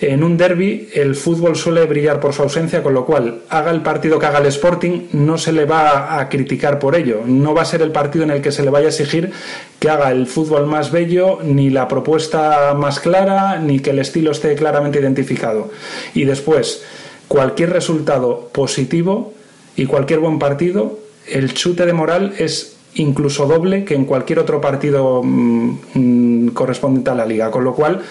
En 0.00 0.24
un 0.24 0.36
derby 0.36 0.88
el 0.92 1.14
fútbol 1.14 1.54
suele 1.54 1.86
brillar 1.86 2.18
por 2.18 2.32
su 2.32 2.42
ausencia, 2.42 2.82
con 2.82 2.92
lo 2.92 3.06
cual 3.06 3.42
haga 3.48 3.70
el 3.70 3.80
partido 3.82 4.18
que 4.18 4.26
haga 4.26 4.40
el 4.40 4.46
Sporting, 4.46 5.02
no 5.12 5.38
se 5.38 5.52
le 5.52 5.64
va 5.64 6.18
a 6.18 6.28
criticar 6.28 6.80
por 6.80 6.96
ello. 6.96 7.20
No 7.24 7.54
va 7.54 7.62
a 7.62 7.66
ser 7.66 7.82
el 7.82 7.92
partido 7.92 8.24
en 8.24 8.32
el 8.32 8.42
que 8.42 8.50
se 8.50 8.64
le 8.64 8.70
vaya 8.70 8.86
a 8.86 8.88
exigir 8.88 9.30
que 9.78 9.88
haga 9.88 10.10
el 10.10 10.26
fútbol 10.26 10.66
más 10.66 10.90
bello, 10.90 11.38
ni 11.44 11.70
la 11.70 11.86
propuesta 11.86 12.74
más 12.74 12.98
clara, 12.98 13.60
ni 13.60 13.78
que 13.78 13.90
el 13.90 14.00
estilo 14.00 14.32
esté 14.32 14.56
claramente 14.56 14.98
identificado. 14.98 15.70
Y 16.14 16.24
después, 16.24 16.82
cualquier 17.28 17.70
resultado 17.70 18.50
positivo 18.52 19.34
y 19.76 19.86
cualquier 19.86 20.18
buen 20.18 20.40
partido, 20.40 20.98
el 21.28 21.54
chute 21.54 21.86
de 21.86 21.92
moral 21.92 22.34
es 22.38 22.77
incluso 22.94 23.46
doble 23.46 23.84
que 23.84 23.94
en 23.94 24.04
cualquier 24.04 24.38
otro 24.38 24.60
partido 24.60 25.22
mm, 25.22 25.78
mm, 25.94 26.48
correspondiente 26.48 27.10
a 27.10 27.14
la 27.14 27.26
liga. 27.26 27.50
Con 27.50 27.64
lo 27.64 27.74
cual, 27.74 28.02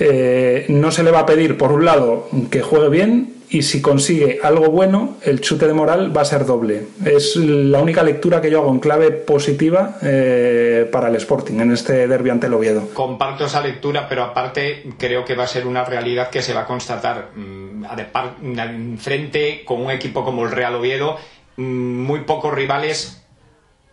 eh, 0.00 0.66
no 0.68 0.90
se 0.90 1.02
le 1.02 1.10
va 1.10 1.20
a 1.20 1.26
pedir, 1.26 1.56
por 1.56 1.72
un 1.72 1.84
lado, 1.84 2.28
que 2.50 2.62
juegue 2.62 2.88
bien 2.88 3.34
y 3.50 3.62
si 3.62 3.80
consigue 3.80 4.40
algo 4.42 4.68
bueno, 4.70 5.16
el 5.22 5.40
chute 5.40 5.66
de 5.66 5.74
moral 5.74 6.16
va 6.16 6.22
a 6.22 6.24
ser 6.24 6.44
doble. 6.44 6.86
Es 7.04 7.36
la 7.36 7.80
única 7.80 8.02
lectura 8.02 8.40
que 8.40 8.50
yo 8.50 8.60
hago 8.60 8.70
en 8.70 8.80
clave 8.80 9.12
positiva 9.12 9.96
eh, 10.02 10.88
para 10.90 11.08
el 11.08 11.16
Sporting 11.16 11.60
en 11.60 11.72
este 11.72 12.08
derbi 12.08 12.30
ante 12.30 12.48
el 12.48 12.54
Oviedo. 12.54 12.88
Comparto 12.94 13.44
esa 13.44 13.60
lectura, 13.60 14.08
pero 14.08 14.24
aparte 14.24 14.84
creo 14.98 15.24
que 15.24 15.36
va 15.36 15.44
a 15.44 15.48
ser 15.48 15.66
una 15.66 15.84
realidad 15.84 16.30
que 16.30 16.42
se 16.42 16.52
va 16.52 16.62
a 16.62 16.66
constatar 16.66 17.30
mm, 17.36 18.96
frente 18.96 19.62
con 19.64 19.82
un 19.82 19.90
equipo 19.90 20.24
como 20.24 20.44
el 20.44 20.50
Real 20.50 20.74
Oviedo. 20.74 21.16
Muy 21.56 22.20
pocos 22.20 22.52
rivales 22.52 23.23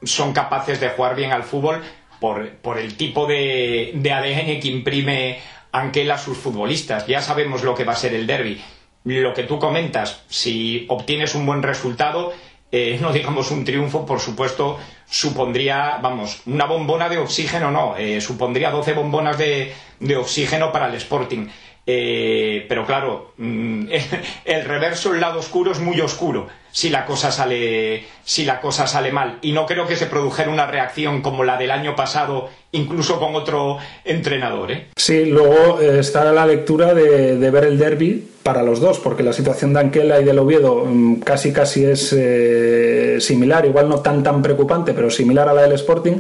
son 0.04 0.34
capaces 0.34 0.80
de 0.80 0.90
jugar 0.90 1.16
bien 1.16 1.32
al 1.32 1.44
fútbol 1.44 1.82
por, 2.20 2.78
el 2.78 2.98
tipo 2.98 3.26
de, 3.26 3.92
de 3.96 4.12
ADN 4.12 4.60
que 4.60 4.68
imprime 4.68 5.40
Anquela 5.74 6.16
a 6.16 6.18
sus 6.18 6.38
futbolistas. 6.38 7.08
Ya 7.08 7.22
sabemos 7.22 7.64
lo 7.64 7.74
que 7.74 7.86
va 7.86 7.94
a 7.94 7.96
ser 7.96 8.14
el 8.14 8.28
derby. 8.28 8.62
Lo 9.06 9.34
que 9.34 9.44
tú 9.44 9.58
comentas, 9.58 10.24
si 10.28 10.86
obtienes 10.90 11.34
un 11.34 11.46
buen 11.46 11.64
resultado, 11.64 12.34
eh, 12.72 13.00
no 13.02 13.14
digamos 13.14 13.52
un 13.52 13.64
triunfo, 13.64 14.06
por 14.06 14.20
supuesto, 14.20 14.78
supondría, 15.10 15.98
vamos, 16.02 16.42
una 16.46 16.66
bombona 16.66 17.10
de 17.10 17.18
oxígeno, 17.18 17.72
no, 17.72 17.96
eh, 17.98 18.22
supondría 18.22 18.70
12 18.70 18.94
bombonas 18.94 19.38
de, 19.38 19.74
de, 20.00 20.16
oxígeno 20.18 20.72
para 20.72 20.88
el 20.88 20.96
Sporting. 20.96 21.48
Eh, 21.88 22.66
pero 22.70 22.86
claro, 22.86 23.34
mm, 23.38 23.86
el 24.46 24.66
reverso, 24.66 25.14
el 25.14 25.22
lado 25.22 25.40
oscuro 25.40 25.72
es 25.72 25.80
muy 25.80 26.00
oscuro 26.02 26.48
si 26.72 26.90
la 26.90 27.06
cosa 27.06 27.32
sale 27.32 28.04
si 28.24 28.46
la 28.46 28.62
cosa 28.62 28.88
sale 28.88 29.12
mal 29.12 29.40
y 29.42 29.52
no 29.52 29.66
creo 29.66 29.88
que 29.88 29.96
se 29.96 30.06
produjera 30.06 30.50
una 30.50 30.68
reacción 30.68 31.22
como 31.22 31.44
la 31.44 31.58
del 31.58 31.72
año 31.72 31.96
pasado 31.96 32.50
incluso 32.72 33.20
con 33.20 33.36
otro 33.36 33.78
entrenador 34.06 34.72
¿eh? 34.72 34.88
sí 34.96 35.26
luego 35.26 35.82
eh, 35.82 36.00
está 36.00 36.32
la 36.32 36.46
lectura 36.46 36.94
de, 36.94 37.52
ver 37.52 37.66
el 37.66 37.78
derby 37.78 38.28
para 38.44 38.64
los 38.64 38.80
dos 38.80 39.00
porque 39.00 39.24
la 39.24 39.34
situación 39.34 39.74
de 39.74 39.82
Anquela 39.82 40.22
y 40.22 40.24
del 40.24 40.40
Oviedo 40.40 40.86
mm, 40.86 41.16
casi 41.20 41.52
casi 41.52 41.84
es 41.84 42.14
eh, 42.18 43.18
similar 43.20 43.66
igual 43.66 43.90
no 43.90 44.00
tan 44.00 44.24
tan 44.24 44.42
preocupante 44.42 44.94
pero 44.94 45.12
similar 45.12 45.50
a 45.50 45.54
la 45.54 45.64
del 45.64 45.74
Sporting 45.74 46.18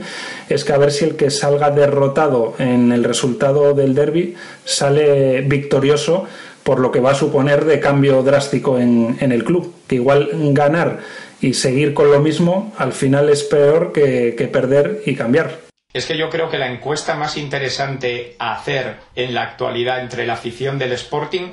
es 0.50 0.66
que 0.66 0.74
a 0.74 0.78
ver 0.78 0.92
si 0.92 1.06
el 1.06 1.16
que 1.16 1.30
salga 1.30 1.72
derrotado 1.72 2.56
en 2.60 2.92
el 2.92 3.04
resultado 3.06 3.74
del 3.74 3.96
derby 3.96 4.36
sale 4.66 5.42
victorioso 5.42 6.28
por 6.64 6.80
lo 6.80 6.92
que 6.92 7.00
va 7.00 7.12
a 7.12 7.16
suponer 7.16 7.66
de 7.66 7.80
cambio 7.80 8.22
drástico 8.24 8.78
en, 8.78 9.18
el 9.20 9.44
club. 9.44 9.74
Que 9.88 9.96
igual 9.96 10.30
ganar 10.54 11.00
y 11.42 11.54
seguir 11.54 11.94
con 11.94 12.12
lo 12.12 12.20
mismo 12.20 12.74
al 12.78 12.94
final 12.94 13.30
es 13.30 13.44
peor 13.44 13.92
que, 13.92 14.50
perder 14.52 15.02
y 15.06 15.16
cambiar. 15.16 15.60
Es 15.94 16.06
que 16.06 16.18
yo 16.18 16.30
creo 16.30 16.50
que 16.50 16.58
la 16.58 16.72
encuesta 16.72 17.16
más 17.16 17.36
interesante 17.36 18.36
a 18.40 18.54
hacer 18.54 18.98
en 19.16 19.34
la 19.34 19.44
actualidad 19.44 20.00
entre 20.02 20.26
la 20.26 20.34
afición 20.34 20.80
del 20.80 20.94
Sporting 20.94 21.52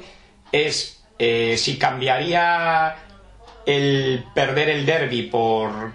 es 0.53 1.03
eh, 1.18 1.57
si 1.59 1.77
cambiaría 1.77 2.97
el 3.66 4.25
perder 4.35 4.68
el 4.68 4.87
derby 4.87 5.23
por 5.23 5.92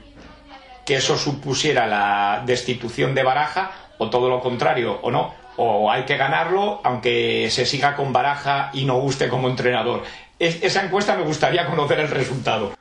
que 0.86 0.95
eso 0.95 1.17
supusiera 1.17 1.88
la 1.88 2.43
destitución 2.45 3.15
de 3.15 3.23
Baraja 3.23 3.71
o 3.97 4.10
todo 4.10 4.30
lo 4.30 4.41
contrario 4.41 4.99
o 5.02 5.10
no 5.10 5.42
o 5.58 5.92
hay 5.92 6.04
que 6.04 6.18
ganarlo 6.18 6.82
aunque 6.84 7.50
se 7.50 7.66
siga 7.66 7.96
con 7.96 8.13
baraja 8.13 8.72
y 8.74 8.86
no 8.86 9.00
guste 9.00 9.30
como 9.30 9.50
entrenador. 9.50 10.04
esa 10.39 10.84
encuesta 10.84 11.16
me 11.16 11.24
gustaría 11.24 11.66
conocer 11.66 12.00
el 12.00 12.10
resultado. 12.10 12.74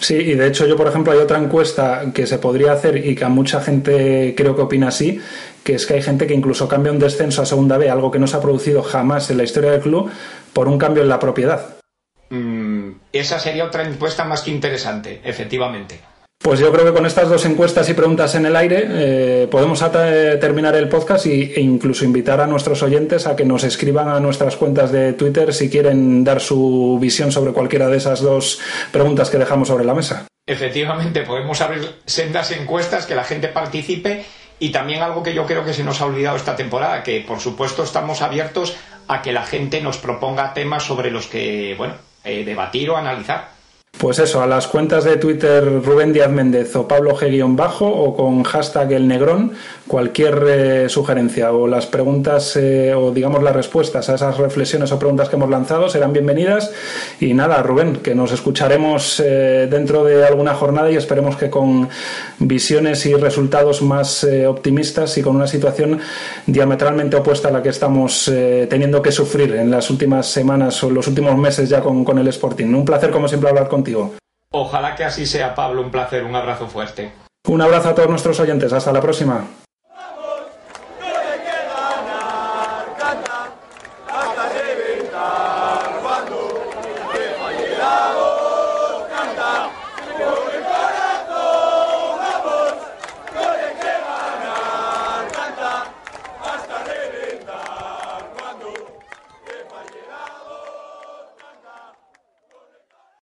Sí, 0.00 0.14
y 0.14 0.34
de 0.34 0.46
hecho 0.46 0.66
yo, 0.66 0.76
por 0.78 0.88
ejemplo, 0.88 1.12
hay 1.12 1.18
otra 1.18 1.38
encuesta 1.38 2.04
que 2.14 2.26
se 2.26 2.38
podría 2.38 2.72
hacer 2.72 2.96
y 2.96 3.14
que 3.14 3.24
a 3.24 3.28
mucha 3.28 3.60
gente 3.60 4.34
creo 4.34 4.56
que 4.56 4.62
opina 4.62 4.88
así, 4.88 5.20
que 5.62 5.74
es 5.74 5.84
que 5.84 5.94
hay 5.94 6.02
gente 6.02 6.26
que 6.26 6.32
incluso 6.32 6.68
cambia 6.68 6.90
un 6.90 6.98
descenso 6.98 7.42
a 7.42 7.46
segunda 7.46 7.76
B, 7.76 7.90
algo 7.90 8.10
que 8.10 8.18
no 8.18 8.26
se 8.26 8.36
ha 8.36 8.40
producido 8.40 8.82
jamás 8.82 9.30
en 9.30 9.36
la 9.36 9.42
historia 9.42 9.72
del 9.72 9.82
club, 9.82 10.10
por 10.54 10.68
un 10.68 10.78
cambio 10.78 11.02
en 11.02 11.10
la 11.10 11.18
propiedad. 11.18 11.76
Mm, 12.30 12.92
esa 13.12 13.38
sería 13.38 13.66
otra 13.66 13.86
encuesta 13.86 14.24
más 14.24 14.40
que 14.40 14.50
interesante, 14.50 15.20
efectivamente. 15.22 16.00
Pues 16.42 16.58
yo 16.58 16.72
creo 16.72 16.86
que 16.86 16.94
con 16.94 17.04
estas 17.04 17.28
dos 17.28 17.44
encuestas 17.44 17.86
y 17.90 17.92
preguntas 17.92 18.34
en 18.34 18.46
el 18.46 18.56
aire 18.56 18.86
eh, 18.88 19.48
podemos 19.50 19.78
terminar 20.40 20.74
el 20.74 20.88
podcast 20.88 21.26
y, 21.26 21.52
e 21.54 21.60
incluso 21.60 22.06
invitar 22.06 22.40
a 22.40 22.46
nuestros 22.46 22.82
oyentes 22.82 23.26
a 23.26 23.36
que 23.36 23.44
nos 23.44 23.62
escriban 23.62 24.08
a 24.08 24.20
nuestras 24.20 24.56
cuentas 24.56 24.90
de 24.90 25.12
Twitter 25.12 25.52
si 25.52 25.68
quieren 25.68 26.24
dar 26.24 26.40
su 26.40 26.96
visión 26.98 27.30
sobre 27.30 27.52
cualquiera 27.52 27.88
de 27.88 27.98
esas 27.98 28.22
dos 28.22 28.58
preguntas 28.90 29.28
que 29.28 29.36
dejamos 29.36 29.68
sobre 29.68 29.84
la 29.84 29.92
mesa. 29.92 30.28
Efectivamente, 30.46 31.24
podemos 31.24 31.60
abrir 31.60 31.96
sendas 32.06 32.52
encuestas, 32.52 33.04
que 33.04 33.14
la 33.14 33.24
gente 33.24 33.48
participe 33.48 34.24
y 34.58 34.70
también 34.70 35.02
algo 35.02 35.22
que 35.22 35.34
yo 35.34 35.44
creo 35.44 35.62
que 35.62 35.74
se 35.74 35.84
nos 35.84 36.00
ha 36.00 36.06
olvidado 36.06 36.38
esta 36.38 36.56
temporada, 36.56 37.02
que 37.02 37.20
por 37.20 37.40
supuesto 37.40 37.84
estamos 37.84 38.22
abiertos 38.22 38.74
a 39.08 39.20
que 39.20 39.32
la 39.32 39.44
gente 39.44 39.82
nos 39.82 39.98
proponga 39.98 40.54
temas 40.54 40.84
sobre 40.84 41.10
los 41.10 41.26
que, 41.26 41.74
bueno, 41.76 41.96
eh, 42.24 42.44
debatir 42.46 42.88
o 42.88 42.96
analizar. 42.96 43.59
Pues 44.00 44.18
eso, 44.18 44.40
a 44.40 44.46
las 44.46 44.66
cuentas 44.66 45.04
de 45.04 45.18
Twitter 45.18 45.62
Rubén 45.84 46.14
Díaz 46.14 46.30
Méndez 46.30 46.74
o 46.74 46.88
Pablo 46.88 47.14
G 47.14 47.54
bajo 47.54 47.86
o 47.86 48.16
con 48.16 48.44
hashtag 48.44 48.92
el 48.92 49.06
negrón, 49.06 49.52
cualquier 49.86 50.42
eh, 50.48 50.88
sugerencia 50.88 51.52
o 51.52 51.66
las 51.66 51.84
preguntas 51.84 52.56
eh, 52.56 52.94
o 52.94 53.10
digamos 53.10 53.42
las 53.42 53.54
respuestas 53.54 54.08
a 54.08 54.14
esas 54.14 54.38
reflexiones 54.38 54.90
o 54.90 54.98
preguntas 54.98 55.28
que 55.28 55.36
hemos 55.36 55.50
lanzado 55.50 55.90
serán 55.90 56.14
bienvenidas. 56.14 56.72
Y 57.20 57.34
nada, 57.34 57.62
Rubén, 57.62 57.96
que 57.96 58.14
nos 58.14 58.32
escucharemos 58.32 59.20
eh, 59.20 59.68
dentro 59.70 60.02
de 60.02 60.24
alguna 60.24 60.54
jornada 60.54 60.90
y 60.90 60.96
esperemos 60.96 61.36
que 61.36 61.50
con 61.50 61.86
visiones 62.38 63.04
y 63.04 63.12
resultados 63.12 63.82
más 63.82 64.26
optimistas 64.48 65.18
y 65.18 65.22
con 65.22 65.36
una 65.36 65.46
situación 65.46 66.00
diametralmente 66.46 67.16
opuesta 67.16 67.48
a 67.48 67.50
la 67.50 67.62
que 67.62 67.68
estamos 67.68 68.32
teniendo 68.70 69.02
que 69.02 69.12
sufrir 69.12 69.54
en 69.56 69.70
las 69.70 69.90
últimas 69.90 70.26
semanas 70.26 70.82
o 70.84 70.90
los 70.90 71.06
últimos 71.06 71.36
meses 71.36 71.68
ya 71.68 71.82
con, 71.82 72.02
con 72.02 72.18
el 72.18 72.28
Sporting. 72.28 72.66
Un 72.72 72.86
placer 72.86 73.10
como 73.10 73.28
siempre 73.28 73.50
hablar 73.50 73.68
contigo. 73.92 74.16
Ojalá 74.52 74.94
que 74.96 75.04
así 75.04 75.26
sea, 75.26 75.54
Pablo. 75.54 75.82
Un 75.82 75.90
placer. 75.90 76.24
Un 76.24 76.34
abrazo 76.34 76.66
fuerte. 76.66 77.12
Un 77.48 77.60
abrazo 77.60 77.90
a 77.90 77.94
todos 77.94 78.08
nuestros 78.08 78.38
oyentes. 78.40 78.72
Hasta 78.72 78.92
la 78.92 79.00
próxima. 79.00 79.46